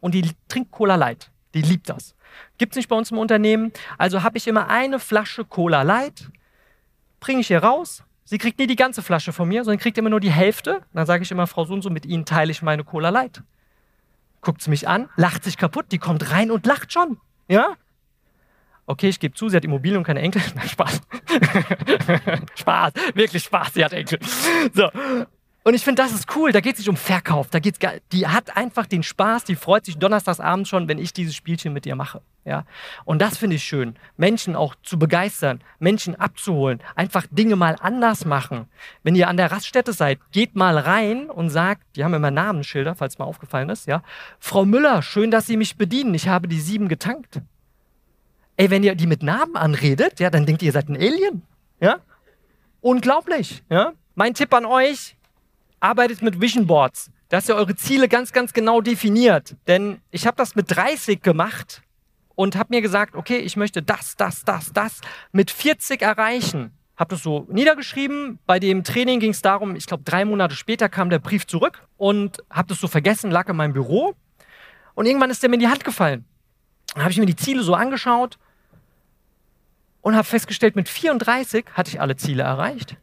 und 0.00 0.14
die 0.14 0.30
trinkt 0.48 0.72
Cola 0.72 0.96
Light. 0.96 1.30
Die 1.54 1.62
liebt 1.62 1.88
das. 1.88 2.14
Gibt 2.58 2.72
es 2.72 2.76
nicht 2.76 2.88
bei 2.88 2.96
uns 2.96 3.10
im 3.12 3.18
Unternehmen. 3.18 3.72
Also 3.96 4.22
habe 4.22 4.36
ich 4.36 4.46
immer 4.46 4.68
eine 4.68 4.98
Flasche 4.98 5.44
Cola 5.44 5.82
Light, 5.82 6.28
bringe 7.20 7.40
ich 7.40 7.46
hier 7.46 7.62
raus. 7.62 8.02
Sie 8.24 8.38
kriegt 8.38 8.58
nie 8.58 8.66
die 8.66 8.76
ganze 8.76 9.02
Flasche 9.02 9.32
von 9.32 9.48
mir, 9.48 9.64
sondern 9.64 9.78
kriegt 9.78 9.96
immer 9.96 10.10
nur 10.10 10.20
die 10.20 10.32
Hälfte. 10.32 10.82
Dann 10.92 11.06
sage 11.06 11.22
ich 11.22 11.30
immer, 11.30 11.46
Frau 11.46 11.64
Sunso, 11.64 11.90
mit 11.90 12.04
Ihnen 12.04 12.24
teile 12.24 12.50
ich 12.50 12.60
meine 12.60 12.82
Cola 12.82 13.10
Light 13.10 13.42
guckt 14.40 14.62
sie 14.62 14.70
mich 14.70 14.88
an, 14.88 15.08
lacht 15.16 15.44
sich 15.44 15.56
kaputt, 15.56 15.86
die 15.90 15.98
kommt 15.98 16.30
rein 16.30 16.50
und 16.50 16.66
lacht 16.66 16.92
schon. 16.92 17.18
Ja? 17.48 17.76
Okay, 18.86 19.08
ich 19.08 19.18
gebe 19.18 19.34
zu, 19.34 19.48
sie 19.48 19.56
hat 19.56 19.64
Immobilien 19.64 19.98
und 19.98 20.04
keine 20.04 20.20
Enkel. 20.20 20.42
Nein, 20.54 20.68
Spaß. 20.68 21.00
Spaß, 22.54 22.92
wirklich 23.14 23.42
Spaß, 23.42 23.74
sie 23.74 23.84
hat 23.84 23.92
Enkel. 23.92 24.18
So. 24.72 24.90
Und 25.66 25.74
ich 25.74 25.82
finde, 25.82 26.00
das 26.00 26.12
ist 26.12 26.36
cool. 26.36 26.52
Da 26.52 26.60
geht 26.60 26.74
es 26.74 26.78
nicht 26.78 26.88
um 26.88 26.96
Verkauf. 26.96 27.50
Da 27.50 27.58
geht's, 27.58 27.80
die 28.12 28.28
hat 28.28 28.56
einfach 28.56 28.86
den 28.86 29.02
Spaß, 29.02 29.42
die 29.42 29.56
freut 29.56 29.84
sich 29.84 29.98
donnerstagsabends 29.98 30.68
schon, 30.68 30.86
wenn 30.86 30.98
ich 30.98 31.12
dieses 31.12 31.34
Spielchen 31.34 31.72
mit 31.72 31.86
ihr 31.86 31.96
mache. 31.96 32.22
Ja? 32.44 32.64
Und 33.04 33.20
das 33.20 33.36
finde 33.36 33.56
ich 33.56 33.64
schön. 33.64 33.96
Menschen 34.16 34.54
auch 34.54 34.76
zu 34.84 34.96
begeistern, 34.96 35.60
Menschen 35.80 36.14
abzuholen, 36.14 36.80
einfach 36.94 37.26
Dinge 37.32 37.56
mal 37.56 37.74
anders 37.80 38.24
machen. 38.24 38.68
Wenn 39.02 39.16
ihr 39.16 39.26
an 39.26 39.36
der 39.36 39.50
Raststätte 39.50 39.92
seid, 39.92 40.20
geht 40.30 40.54
mal 40.54 40.78
rein 40.78 41.28
und 41.28 41.50
sagt, 41.50 41.82
die 41.96 42.04
haben 42.04 42.14
immer 42.14 42.30
Namensschilder, 42.30 42.94
falls 42.94 43.18
mal 43.18 43.24
aufgefallen 43.24 43.68
ist, 43.68 43.88
ja. 43.88 44.04
Frau 44.38 44.64
Müller, 44.64 45.02
schön, 45.02 45.32
dass 45.32 45.48
Sie 45.48 45.56
mich 45.56 45.76
bedienen. 45.76 46.14
Ich 46.14 46.28
habe 46.28 46.46
die 46.46 46.60
sieben 46.60 46.86
getankt. 46.86 47.40
Ey, 48.56 48.70
wenn 48.70 48.84
ihr 48.84 48.94
die 48.94 49.08
mit 49.08 49.24
Namen 49.24 49.56
anredet, 49.56 50.20
ja, 50.20 50.30
dann 50.30 50.46
denkt 50.46 50.62
ihr, 50.62 50.66
ihr 50.66 50.72
seid 50.72 50.88
ein 50.88 50.94
Alien. 50.94 51.42
Ja? 51.80 51.96
Unglaublich. 52.80 53.64
Ja? 53.68 53.94
Mein 54.14 54.32
Tipp 54.32 54.54
an 54.54 54.64
euch, 54.64 55.15
arbeitet 55.86 56.20
mit 56.20 56.40
Vision 56.40 56.66
Boards, 56.66 57.10
dass 57.28 57.48
ihr 57.48 57.54
eure 57.54 57.76
Ziele 57.76 58.08
ganz, 58.08 58.32
ganz 58.32 58.52
genau 58.52 58.80
definiert. 58.80 59.56
Denn 59.68 60.00
ich 60.10 60.26
habe 60.26 60.36
das 60.36 60.56
mit 60.56 60.74
30 60.74 61.22
gemacht 61.22 61.82
und 62.34 62.56
habe 62.56 62.74
mir 62.74 62.82
gesagt, 62.82 63.14
okay, 63.14 63.38
ich 63.38 63.56
möchte 63.56 63.82
das, 63.82 64.16
das, 64.16 64.44
das, 64.44 64.72
das 64.72 65.00
mit 65.32 65.50
40 65.50 66.02
erreichen. 66.02 66.72
Habe 66.96 67.10
das 67.14 67.22
so 67.22 67.46
niedergeschrieben. 67.48 68.38
Bei 68.46 68.58
dem 68.58 68.82
Training 68.82 69.20
ging 69.20 69.30
es 69.30 69.42
darum, 69.42 69.76
ich 69.76 69.86
glaube, 69.86 70.02
drei 70.02 70.24
Monate 70.24 70.56
später 70.56 70.88
kam 70.88 71.08
der 71.08 71.20
Brief 71.20 71.46
zurück 71.46 71.86
und 71.96 72.42
habe 72.50 72.68
das 72.68 72.80
so 72.80 72.88
vergessen, 72.88 73.30
lag 73.30 73.48
in 73.48 73.56
meinem 73.56 73.72
Büro. 73.72 74.14
Und 74.94 75.06
irgendwann 75.06 75.30
ist 75.30 75.42
der 75.42 75.50
mir 75.50 75.56
in 75.56 75.60
die 75.60 75.68
Hand 75.68 75.84
gefallen. 75.84 76.24
Dann 76.94 77.02
habe 77.02 77.12
ich 77.12 77.18
mir 77.18 77.26
die 77.26 77.36
Ziele 77.36 77.62
so 77.62 77.74
angeschaut 77.74 78.38
und 80.00 80.16
habe 80.16 80.24
festgestellt, 80.24 80.74
mit 80.74 80.88
34 80.88 81.66
hatte 81.74 81.90
ich 81.90 82.00
alle 82.00 82.16
Ziele 82.16 82.42
erreicht. 82.42 82.96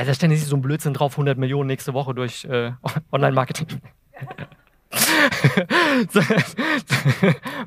Also 0.00 0.12
da 0.12 0.14
stellen 0.14 0.34
Sie 0.34 0.38
so 0.38 0.56
ein 0.56 0.62
Blödsinn 0.62 0.94
drauf, 0.94 1.12
100 1.12 1.36
Millionen 1.36 1.66
nächste 1.66 1.92
Woche 1.92 2.14
durch 2.14 2.46
äh, 2.46 2.72
Online-Marketing. 3.12 3.66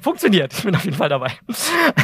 Funktioniert, 0.02 0.52
ich 0.52 0.64
bin 0.64 0.76
auf 0.76 0.84
jeden 0.84 0.98
Fall 0.98 1.10
dabei. 1.10 1.32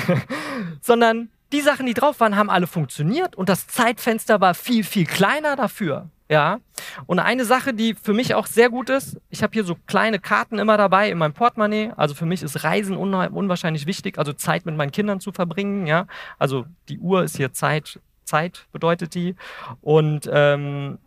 Sondern 0.82 1.30
die 1.52 1.62
Sachen, 1.62 1.88
die 1.88 1.96
drauf 1.96 2.20
waren, 2.20 2.36
haben 2.36 2.52
alle 2.52 2.68
funktioniert 2.68 3.36
und 3.38 3.50
das 3.50 3.66
Zeitfenster 3.66 4.40
war 4.40 4.54
viel, 4.54 4.84
viel 4.84 5.08
kleiner 5.08 5.56
dafür. 5.56 6.12
Ja. 6.30 6.60
Und 7.08 7.18
eine 7.18 7.44
Sache, 7.44 7.74
die 7.74 7.96
für 7.96 8.14
mich 8.14 8.36
auch 8.36 8.46
sehr 8.46 8.70
gut 8.70 8.92
ist, 8.92 9.20
ich 9.32 9.42
habe 9.42 9.54
hier 9.54 9.64
so 9.64 9.76
kleine 9.88 10.20
Karten 10.20 10.60
immer 10.60 10.78
dabei 10.78 11.10
in 11.10 11.18
meinem 11.18 11.34
Portemonnaie. 11.34 11.92
Also 11.98 12.14
für 12.14 12.28
mich 12.28 12.44
ist 12.44 12.64
Reisen 12.64 12.96
un 12.96 13.16
unwahrscheinlich 13.16 13.88
wichtig, 13.88 14.20
also 14.20 14.34
Zeit 14.34 14.68
mit 14.68 14.78
meinen 14.78 14.92
Kindern 14.92 15.22
zu 15.22 15.32
verbringen. 15.32 15.88
Ja. 15.88 16.06
Also 16.38 16.68
die 16.88 17.00
Uhr 17.00 17.24
ist 17.24 17.38
hier 17.38 17.52
Zeit, 17.52 18.00
Zeit 18.30 18.68
bedeutet 18.72 19.16
die. 19.16 19.36
Und 19.82 20.30
ähm, 20.32 21.00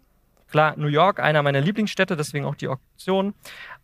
klar, 0.50 0.74
New 0.76 0.88
York, 0.88 1.20
einer 1.20 1.42
meiner 1.42 1.60
Lieblingsstädte, 1.60 2.16
deswegen 2.16 2.44
auch 2.44 2.54
die 2.54 2.68
Auktion. 2.68 3.34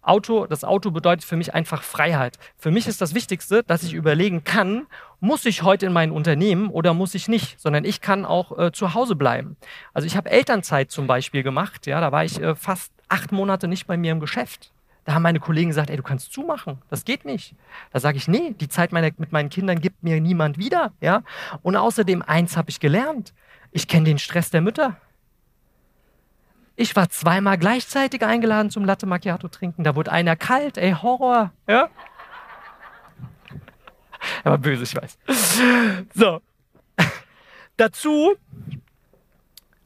Auto, 0.03 0.47
das 0.47 0.65
Auto 0.65 0.91
bedeutet 0.91 1.25
für 1.25 1.37
mich 1.37 1.55
einfach 1.55 1.83
Freiheit. 1.83 2.39
Für 2.57 2.71
mich 2.71 2.87
ist 2.87 3.01
das 3.01 3.15
Wichtigste, 3.15 3.63
dass 3.65 3.83
ich 3.83 3.95
überlegen 3.95 4.45
kann, 4.45 4.87
muss 5.21 5.45
ich 5.45 5.63
heute 5.63 5.87
in 5.87 5.93
mein 5.93 6.13
Unternehmen 6.13 6.71
oder 6.71 6.95
muss 6.95 7.15
ich 7.15 7.29
nicht, 7.29 7.61
sondern 7.61 7.85
ich 7.85 8.01
kann 8.01 8.25
auch 8.25 8.57
äh, 8.57 8.73
zu 8.73 8.95
Hause 8.95 9.17
bleiben. 9.17 9.57
Also 9.93 10.07
ich 10.07 10.17
habe 10.17 10.31
Elternzeit 10.31 10.91
zum 10.91 11.07
Beispiel 11.07 11.43
gemacht, 11.43 11.87
ja, 11.87 12.01
da 12.01 12.13
war 12.13 12.25
ich 12.25 12.41
äh, 12.41 12.55
fast 12.55 12.93
acht 13.09 13.33
Monate 13.33 13.69
nicht 13.69 13.87
bei 13.87 13.97
mir 13.97 14.13
im 14.13 14.21
Geschäft. 14.21 14.73
Da 15.09 15.15
haben 15.15 15.23
meine 15.23 15.41
Kollegen 15.41 15.71
gesagt, 15.71 15.89
ey, 15.89 15.97
du 15.97 16.03
kannst 16.03 16.35
zumachen, 16.35 16.83
das 16.91 17.07
geht 17.07 17.25
nicht. 17.25 17.55
Da 17.95 17.99
sage 17.99 18.19
ich, 18.19 18.29
nee, 18.29 18.55
die 18.61 18.69
Zeit 18.69 18.93
meiner, 18.93 19.09
mit 19.17 19.33
meinen 19.33 19.49
Kindern 19.49 19.81
gibt 19.81 20.03
mir 20.03 20.21
niemand 20.21 20.59
wieder, 20.59 20.93
ja. 21.01 21.23
Und 21.63 21.77
außerdem 21.77 22.21
eins 22.21 22.59
habe 22.59 22.69
ich 22.69 22.79
gelernt, 22.79 23.33
ich 23.71 23.89
kenne 23.89 24.05
den 24.05 24.19
Stress 24.19 24.51
der 24.51 24.61
Mütter. 24.61 24.99
Ich 26.77 26.95
war 26.95 27.09
zweimal 27.09 27.57
gleichzeitig 27.57 28.23
eingeladen 28.23 28.69
zum 28.69 28.85
Latte 28.85 29.07
Macchiato 29.07 29.49
trinken. 29.49 29.83
Da 29.83 29.97
wurde 29.97 30.13
einer 30.13 30.37
kalt, 30.37 30.77
ey, 30.77 30.93
Horror. 30.93 31.53
Ja? 31.67 31.89
Er 34.45 34.51
war 34.51 34.59
böse, 34.59 34.83
ich 34.83 34.95
weiß. 34.95 35.17
So. 36.13 36.43
Dazu 37.79 38.35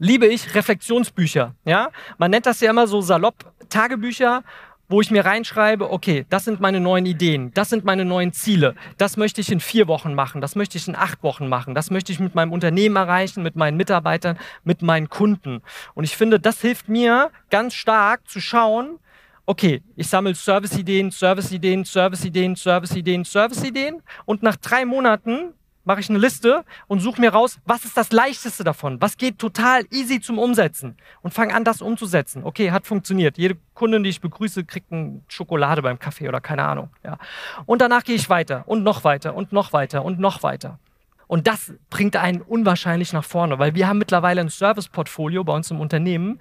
liebe 0.01 0.27
ich 0.27 0.53
Reflexionsbücher. 0.53 1.55
Ja? 1.65 1.91
Man 2.19 2.33
nennt 2.33 2.47
das 2.47 2.59
ja 2.59 2.71
immer 2.71 2.89
so 2.89 3.01
salopp 3.01 3.53
Tagebücher 3.69 4.43
wo 4.88 5.01
ich 5.01 5.11
mir 5.11 5.25
reinschreibe, 5.25 5.90
okay, 5.90 6.27
das 6.29 6.45
sind 6.45 6.61
meine 6.61 6.81
neuen 6.81 7.07
Ideen, 7.07 7.53
das 7.55 7.71
sind 7.71 7.85
meine 7.85 8.05
neuen 8.05 8.33
Ziele, 8.33 8.75
das 8.99 9.16
möchte 9.16 9.40
ich 9.40 9.51
in 9.51 9.61
vier 9.61 9.88
Wochen 9.88 10.14
machen, 10.14 10.40
das 10.40 10.55
möchte 10.55 10.77
ich 10.77 10.87
in 10.87 10.97
acht 10.97 11.23
Wochen 11.23 11.49
machen, 11.49 11.75
das 11.75 11.90
möchte 11.90 12.12
ich 12.12 12.21
mit 12.21 12.35
meinem 12.35 12.53
Unternehmen 12.53 12.97
erreichen, 12.97 13.42
mit 13.42 13.57
meinen 13.57 13.77
Mitarbeitern, 13.77 14.38
mit 14.64 14.83
meinen 14.83 15.09
Kunden. 15.09 15.62
Und 15.95 16.05
ich 16.05 16.16
finde, 16.16 16.38
das 16.38 16.61
hilft 16.61 16.88
mir 16.88 17.31
ganz 17.51 17.75
stark 17.75 18.29
zu 18.29 18.40
schauen, 18.40 18.99
okay, 19.47 19.83
ich 19.97 20.09
sammle 20.09 20.35
Serviceideen, 20.35 21.11
Serviceideen, 21.11 21.85
Serviceideen, 21.85 22.55
Serviceideen, 22.55 23.25
Serviceideen 23.25 24.03
und 24.25 24.42
nach 24.42 24.57
drei 24.57 24.85
Monaten 24.85 25.55
mache 25.85 26.01
ich 26.01 26.09
eine 26.09 26.18
Liste 26.18 26.64
und 26.87 27.01
suche 27.01 27.21
mir 27.21 27.33
raus, 27.33 27.59
was 27.64 27.85
ist 27.85 27.97
das 27.97 28.12
leichteste 28.12 28.64
davon? 28.64 29.01
Was 29.01 29.16
geht 29.16 29.38
total 29.38 29.85
easy 29.90 30.21
zum 30.21 30.38
Umsetzen? 30.38 30.97
Und 31.23 31.35
fange 31.35 31.55
an, 31.55 31.64
das 31.64 31.83
umzusetzen. 31.83 32.45
Okay, 32.45 32.71
hat 32.71 32.87
funktioniert. 32.87 33.38
Jede 33.38 33.57
Kundin, 33.75 34.03
die 34.03 34.11
ich 34.11 34.21
begrüße, 34.21 34.64
kriegt 34.64 34.92
eine 34.92 35.23
Schokolade 35.29 35.83
beim 35.83 35.99
Kaffee 35.99 36.29
oder 36.29 36.40
keine 36.40 36.64
Ahnung. 36.64 36.90
Ja. 37.05 37.18
Und 37.66 37.81
danach 37.81 38.05
gehe 38.05 38.14
ich 38.14 38.29
weiter 38.29 38.64
und 38.66 38.83
noch 38.83 39.05
weiter 39.05 39.35
und 39.35 39.53
noch 39.53 39.73
weiter 39.73 40.05
und 40.05 40.18
noch 40.18 40.42
weiter. 40.42 40.79
Und 41.27 41.47
das 41.47 41.73
bringt 41.88 42.16
einen 42.16 42.42
unwahrscheinlich 42.42 43.12
nach 43.12 43.25
vorne, 43.25 43.59
weil 43.59 43.75
wir 43.75 43.88
haben 43.88 43.99
mittlerweile 43.99 44.42
ein 44.42 44.51
Service-Portfolio 44.51 45.45
bei 45.45 45.55
uns 45.55 45.71
im 45.71 45.81
Unternehmen. 45.81 46.40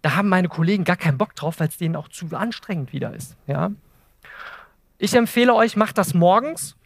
Da 0.00 0.16
haben 0.16 0.28
meine 0.28 0.48
Kollegen 0.48 0.84
gar 0.84 0.96
keinen 0.96 1.18
Bock 1.18 1.34
drauf, 1.34 1.60
weil 1.60 1.68
es 1.68 1.76
denen 1.76 1.96
auch 1.96 2.08
zu 2.08 2.26
anstrengend 2.32 2.92
wieder 2.92 3.14
ist. 3.14 3.36
Ja. 3.46 3.70
Ich 4.96 5.14
empfehle 5.14 5.54
euch, 5.54 5.76
macht 5.76 5.98
das 5.98 6.14
morgens 6.14 6.76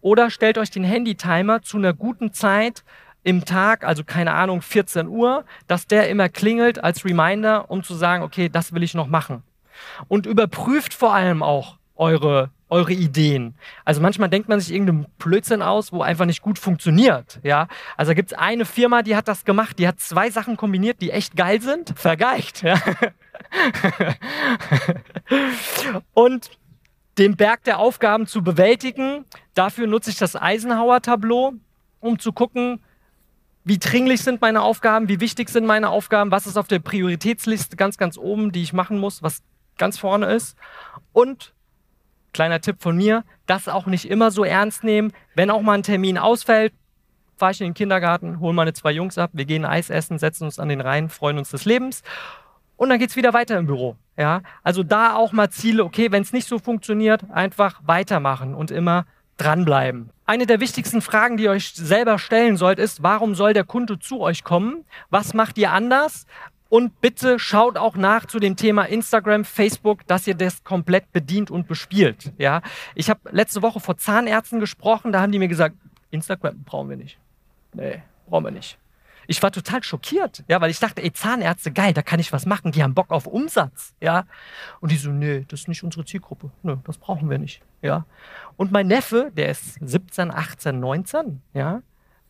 oder 0.00 0.30
stellt 0.30 0.58
euch 0.58 0.70
den 0.70 0.84
Handy-Timer 0.84 1.62
zu 1.62 1.76
einer 1.76 1.92
guten 1.92 2.32
Zeit 2.32 2.84
im 3.22 3.44
Tag, 3.44 3.84
also 3.84 4.04
keine 4.04 4.32
Ahnung, 4.32 4.62
14 4.62 5.08
Uhr, 5.08 5.44
dass 5.66 5.86
der 5.86 6.08
immer 6.08 6.28
klingelt 6.28 6.82
als 6.82 7.04
Reminder, 7.04 7.70
um 7.70 7.82
zu 7.82 7.94
sagen, 7.94 8.22
okay, 8.22 8.48
das 8.48 8.72
will 8.72 8.82
ich 8.82 8.94
noch 8.94 9.08
machen. 9.08 9.42
Und 10.08 10.26
überprüft 10.26 10.94
vor 10.94 11.14
allem 11.14 11.42
auch 11.42 11.76
eure, 11.96 12.50
eure 12.70 12.92
Ideen. 12.92 13.54
Also 13.84 14.00
manchmal 14.00 14.30
denkt 14.30 14.48
man 14.48 14.58
sich 14.58 14.72
irgendeinen 14.72 15.06
Blödsinn 15.18 15.60
aus, 15.60 15.92
wo 15.92 16.02
einfach 16.02 16.24
nicht 16.24 16.40
gut 16.40 16.58
funktioniert. 16.58 17.40
Ja? 17.42 17.68
Also 17.96 18.14
gibt 18.14 18.32
es 18.32 18.38
eine 18.38 18.64
Firma, 18.64 19.02
die 19.02 19.16
hat 19.16 19.28
das 19.28 19.44
gemacht, 19.44 19.78
die 19.78 19.86
hat 19.86 20.00
zwei 20.00 20.30
Sachen 20.30 20.56
kombiniert, 20.56 21.02
die 21.02 21.10
echt 21.10 21.36
geil 21.36 21.60
sind. 21.60 21.92
Vergeigt. 21.96 22.62
Ja? 22.62 22.80
Und 26.14 26.50
den 27.20 27.36
Berg 27.36 27.64
der 27.64 27.78
Aufgaben 27.78 28.26
zu 28.26 28.42
bewältigen. 28.42 29.26
Dafür 29.54 29.86
nutze 29.86 30.08
ich 30.08 30.16
das 30.16 30.36
Eisenhower-Tableau, 30.36 31.52
um 32.00 32.18
zu 32.18 32.32
gucken, 32.32 32.80
wie 33.62 33.78
dringlich 33.78 34.22
sind 34.22 34.40
meine 34.40 34.62
Aufgaben, 34.62 35.08
wie 35.08 35.20
wichtig 35.20 35.50
sind 35.50 35.66
meine 35.66 35.90
Aufgaben, 35.90 36.30
was 36.30 36.46
ist 36.46 36.56
auf 36.56 36.66
der 36.66 36.78
Prioritätsliste 36.78 37.76
ganz, 37.76 37.98
ganz 37.98 38.16
oben, 38.16 38.52
die 38.52 38.62
ich 38.62 38.72
machen 38.72 38.98
muss, 38.98 39.22
was 39.22 39.42
ganz 39.76 39.98
vorne 39.98 40.32
ist. 40.32 40.56
Und, 41.12 41.52
kleiner 42.32 42.62
Tipp 42.62 42.76
von 42.80 42.96
mir, 42.96 43.24
das 43.46 43.68
auch 43.68 43.84
nicht 43.84 44.08
immer 44.08 44.30
so 44.30 44.42
ernst 44.42 44.82
nehmen. 44.82 45.12
Wenn 45.34 45.50
auch 45.50 45.60
mal 45.60 45.74
ein 45.74 45.82
Termin 45.82 46.16
ausfällt, 46.16 46.72
fahre 47.36 47.52
ich 47.52 47.60
in 47.60 47.66
den 47.66 47.74
Kindergarten, 47.74 48.40
hole 48.40 48.54
meine 48.54 48.72
zwei 48.72 48.92
Jungs 48.92 49.18
ab, 49.18 49.30
wir 49.34 49.44
gehen 49.44 49.66
Eis 49.66 49.90
essen, 49.90 50.18
setzen 50.18 50.44
uns 50.44 50.58
an 50.58 50.70
den 50.70 50.80
Rhein, 50.80 51.10
freuen 51.10 51.36
uns 51.36 51.50
des 51.50 51.66
Lebens 51.66 52.02
und 52.80 52.88
dann 52.88 52.98
geht 52.98 53.10
es 53.10 53.16
wieder 53.16 53.34
weiter 53.34 53.58
im 53.58 53.66
Büro. 53.66 53.96
Ja? 54.16 54.40
Also 54.62 54.82
da 54.82 55.14
auch 55.14 55.32
mal 55.32 55.50
Ziele, 55.50 55.84
okay, 55.84 56.12
wenn 56.12 56.22
es 56.22 56.32
nicht 56.32 56.48
so 56.48 56.58
funktioniert, 56.58 57.30
einfach 57.30 57.78
weitermachen 57.84 58.54
und 58.54 58.70
immer 58.70 59.04
dranbleiben. 59.36 60.08
Eine 60.24 60.46
der 60.46 60.60
wichtigsten 60.60 61.02
Fragen, 61.02 61.36
die 61.36 61.44
ihr 61.44 61.50
euch 61.50 61.74
selber 61.74 62.18
stellen 62.18 62.56
sollt, 62.56 62.78
ist, 62.78 63.02
warum 63.02 63.34
soll 63.34 63.52
der 63.52 63.64
Kunde 63.64 63.98
zu 63.98 64.22
euch 64.22 64.44
kommen? 64.44 64.86
Was 65.10 65.34
macht 65.34 65.58
ihr 65.58 65.72
anders? 65.72 66.24
Und 66.70 67.02
bitte 67.02 67.38
schaut 67.38 67.76
auch 67.76 67.96
nach 67.96 68.24
zu 68.24 68.38
dem 68.38 68.56
Thema 68.56 68.84
Instagram, 68.84 69.44
Facebook, 69.44 70.06
dass 70.06 70.26
ihr 70.26 70.34
das 70.34 70.64
komplett 70.64 71.12
bedient 71.12 71.50
und 71.50 71.68
bespielt. 71.68 72.32
Ja? 72.38 72.62
Ich 72.94 73.10
habe 73.10 73.20
letzte 73.30 73.60
Woche 73.60 73.80
vor 73.80 73.98
Zahnärzten 73.98 74.58
gesprochen, 74.58 75.12
da 75.12 75.20
haben 75.20 75.32
die 75.32 75.38
mir 75.38 75.48
gesagt, 75.48 75.76
Instagram 76.10 76.62
brauchen 76.64 76.88
wir 76.88 76.96
nicht. 76.96 77.18
Nee, 77.74 78.02
brauchen 78.26 78.44
wir 78.44 78.52
nicht. 78.52 78.78
Ich 79.30 79.40
war 79.44 79.52
total 79.52 79.80
schockiert, 79.84 80.42
ja, 80.48 80.60
weil 80.60 80.72
ich 80.72 80.80
dachte, 80.80 81.04
ey, 81.04 81.12
Zahnärzte, 81.12 81.70
geil, 81.70 81.94
da 81.94 82.02
kann 82.02 82.18
ich 82.18 82.32
was 82.32 82.46
machen, 82.46 82.72
die 82.72 82.82
haben 82.82 82.94
Bock 82.94 83.12
auf 83.12 83.28
Umsatz, 83.28 83.94
ja. 84.00 84.24
Und 84.80 84.90
die 84.90 84.96
so, 84.96 85.12
nee, 85.12 85.44
das 85.46 85.60
ist 85.60 85.68
nicht 85.68 85.84
unsere 85.84 86.04
Zielgruppe, 86.04 86.50
nö, 86.64 86.78
das 86.82 86.98
brauchen 86.98 87.30
wir 87.30 87.38
nicht, 87.38 87.62
ja. 87.80 88.06
Und 88.56 88.72
mein 88.72 88.88
Neffe, 88.88 89.30
der 89.36 89.50
ist 89.50 89.78
17, 89.82 90.32
18, 90.32 90.80
19, 90.80 91.42
ja, 91.54 91.80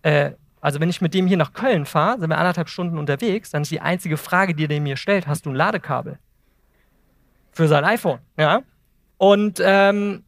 äh, 0.02 0.32
also 0.60 0.78
wenn 0.78 0.90
ich 0.90 1.00
mit 1.00 1.14
dem 1.14 1.26
hier 1.26 1.38
nach 1.38 1.54
Köln 1.54 1.86
fahre, 1.86 2.20
sind 2.20 2.28
wir 2.28 2.36
anderthalb 2.36 2.68
Stunden 2.68 2.98
unterwegs, 2.98 3.48
dann 3.48 3.62
ist 3.62 3.70
die 3.70 3.80
einzige 3.80 4.18
Frage, 4.18 4.54
die 4.54 4.68
der 4.68 4.82
mir 4.82 4.98
stellt, 4.98 5.26
hast 5.26 5.46
du 5.46 5.50
ein 5.50 5.56
Ladekabel? 5.56 6.18
Für 7.50 7.66
sein 7.66 7.86
iPhone, 7.86 8.18
ja. 8.36 8.60
Und 9.16 9.58
ähm, 9.64 10.22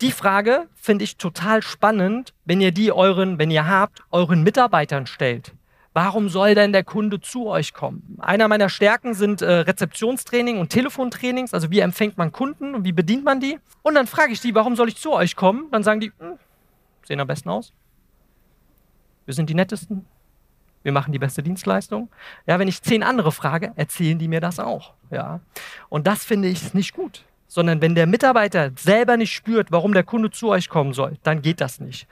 die 0.00 0.10
Frage 0.10 0.66
finde 0.74 1.04
ich 1.04 1.16
total 1.16 1.62
spannend, 1.62 2.34
wenn 2.44 2.60
ihr 2.60 2.72
die 2.72 2.90
euren, 2.90 3.38
wenn 3.38 3.52
ihr 3.52 3.68
habt, 3.68 4.00
euren 4.10 4.42
Mitarbeitern 4.42 5.06
stellt. 5.06 5.54
Warum 5.94 6.30
soll 6.30 6.54
denn 6.54 6.72
der 6.72 6.84
Kunde 6.84 7.20
zu 7.20 7.48
euch 7.48 7.74
kommen? 7.74 8.16
Einer 8.18 8.48
meiner 8.48 8.70
Stärken 8.70 9.12
sind 9.12 9.42
äh, 9.42 9.50
Rezeptionstraining 9.50 10.58
und 10.58 10.70
Telefontrainings. 10.70 11.52
Also 11.52 11.70
wie 11.70 11.80
empfängt 11.80 12.16
man 12.16 12.32
Kunden 12.32 12.74
und 12.74 12.84
wie 12.84 12.92
bedient 12.92 13.24
man 13.24 13.40
die? 13.40 13.58
Und 13.82 13.94
dann 13.94 14.06
frage 14.06 14.32
ich 14.32 14.40
die, 14.40 14.54
warum 14.54 14.74
soll 14.74 14.88
ich 14.88 14.96
zu 14.96 15.12
euch 15.12 15.36
kommen? 15.36 15.68
Dann 15.70 15.82
sagen 15.82 16.00
die, 16.00 16.12
hm, 16.18 16.38
sehen 17.06 17.20
am 17.20 17.26
besten 17.26 17.50
aus. 17.50 17.72
Wir 19.26 19.34
sind 19.34 19.50
die 19.50 19.54
nettesten. 19.54 20.06
Wir 20.82 20.92
machen 20.92 21.12
die 21.12 21.18
beste 21.18 21.42
Dienstleistung. 21.42 22.08
Ja, 22.46 22.58
wenn 22.58 22.68
ich 22.68 22.82
zehn 22.82 23.02
andere 23.02 23.30
frage, 23.30 23.72
erzählen 23.76 24.18
die 24.18 24.28
mir 24.28 24.40
das 24.40 24.58
auch. 24.58 24.94
Ja, 25.10 25.40
und 25.90 26.06
das 26.06 26.24
finde 26.24 26.48
ich 26.48 26.74
nicht 26.74 26.94
gut 26.94 27.24
sondern 27.52 27.82
wenn 27.82 27.94
der 27.94 28.06
Mitarbeiter 28.06 28.70
selber 28.78 29.18
nicht 29.18 29.34
spürt, 29.34 29.70
warum 29.70 29.92
der 29.92 30.04
Kunde 30.04 30.30
zu 30.30 30.48
euch 30.48 30.70
kommen 30.70 30.94
soll, 30.94 31.18
dann 31.22 31.42
geht 31.42 31.60
das 31.60 31.80
nicht. 31.80 32.08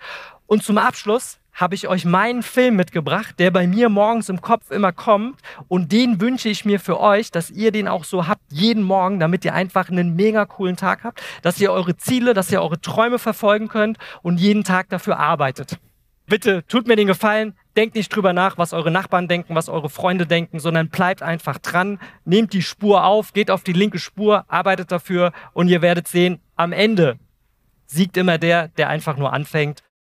Und 0.51 0.65
zum 0.65 0.79
Abschluss 0.79 1.39
habe 1.53 1.77
ich 1.77 1.87
euch 1.87 2.05
meinen 2.05 2.43
Film 2.43 2.75
mitgebracht, 2.75 3.37
der 3.39 3.53
bei 3.53 3.69
mir 3.69 3.89
morgens 3.89 4.29
im 4.29 4.41
Kopf 4.41 4.73
immer 4.73 4.91
kommt. 4.91 5.39
Und 5.69 5.93
den 5.93 6.21
wünsche 6.21 6.49
ich 6.49 6.65
mir 6.65 6.81
für 6.81 6.99
euch, 6.99 7.31
dass 7.31 7.53
ihr 7.53 7.71
den 7.71 7.87
auch 7.87 8.03
so 8.03 8.27
habt 8.27 8.43
jeden 8.51 8.83
Morgen, 8.83 9.21
damit 9.21 9.45
ihr 9.45 9.55
einfach 9.55 9.91
einen 9.91 10.17
mega 10.17 10.45
coolen 10.47 10.75
Tag 10.75 11.05
habt, 11.05 11.23
dass 11.43 11.61
ihr 11.61 11.71
eure 11.71 11.97
Ziele, 11.97 12.35
dass 12.35 12.51
ihr 12.51 12.61
eure 12.61 12.81
Träume 12.81 13.21
verfolgen 13.21 13.69
könnt 13.69 13.99
und 14.23 14.41
jeden 14.41 14.65
Tag 14.65 14.89
dafür 14.89 15.21
arbeitet. 15.21 15.79
Bitte 16.27 16.67
tut 16.67 16.89
mir 16.89 16.97
den 16.97 17.07
Gefallen, 17.07 17.57
denkt 17.77 17.95
nicht 17.95 18.09
drüber 18.09 18.33
nach, 18.33 18.59
was 18.59 18.73
eure 18.73 18.91
Nachbarn 18.91 19.29
denken, 19.29 19.55
was 19.55 19.69
eure 19.69 19.89
Freunde 19.89 20.27
denken, 20.27 20.59
sondern 20.59 20.89
bleibt 20.89 21.23
einfach 21.23 21.59
dran, 21.59 22.01
nehmt 22.25 22.55
die 22.55 22.63
Spur 22.63 23.05
auf, 23.05 23.35
geht 23.35 23.53
auf 23.53 23.63
die 23.63 23.73
linke 23.73 24.01
Spur, 24.01 24.47
arbeitet 24.49 24.91
dafür 24.91 25.31
und 25.53 25.69
ihr 25.69 25.81
werdet 25.81 26.09
sehen, 26.09 26.41
am 26.57 26.73
Ende 26.73 27.21
siegt 27.87 28.17
immer 28.17 28.39
der, 28.39 28.67
der 28.67 28.89
einfach 28.89 29.17
nur 29.17 29.33
anfängt. 29.33 29.85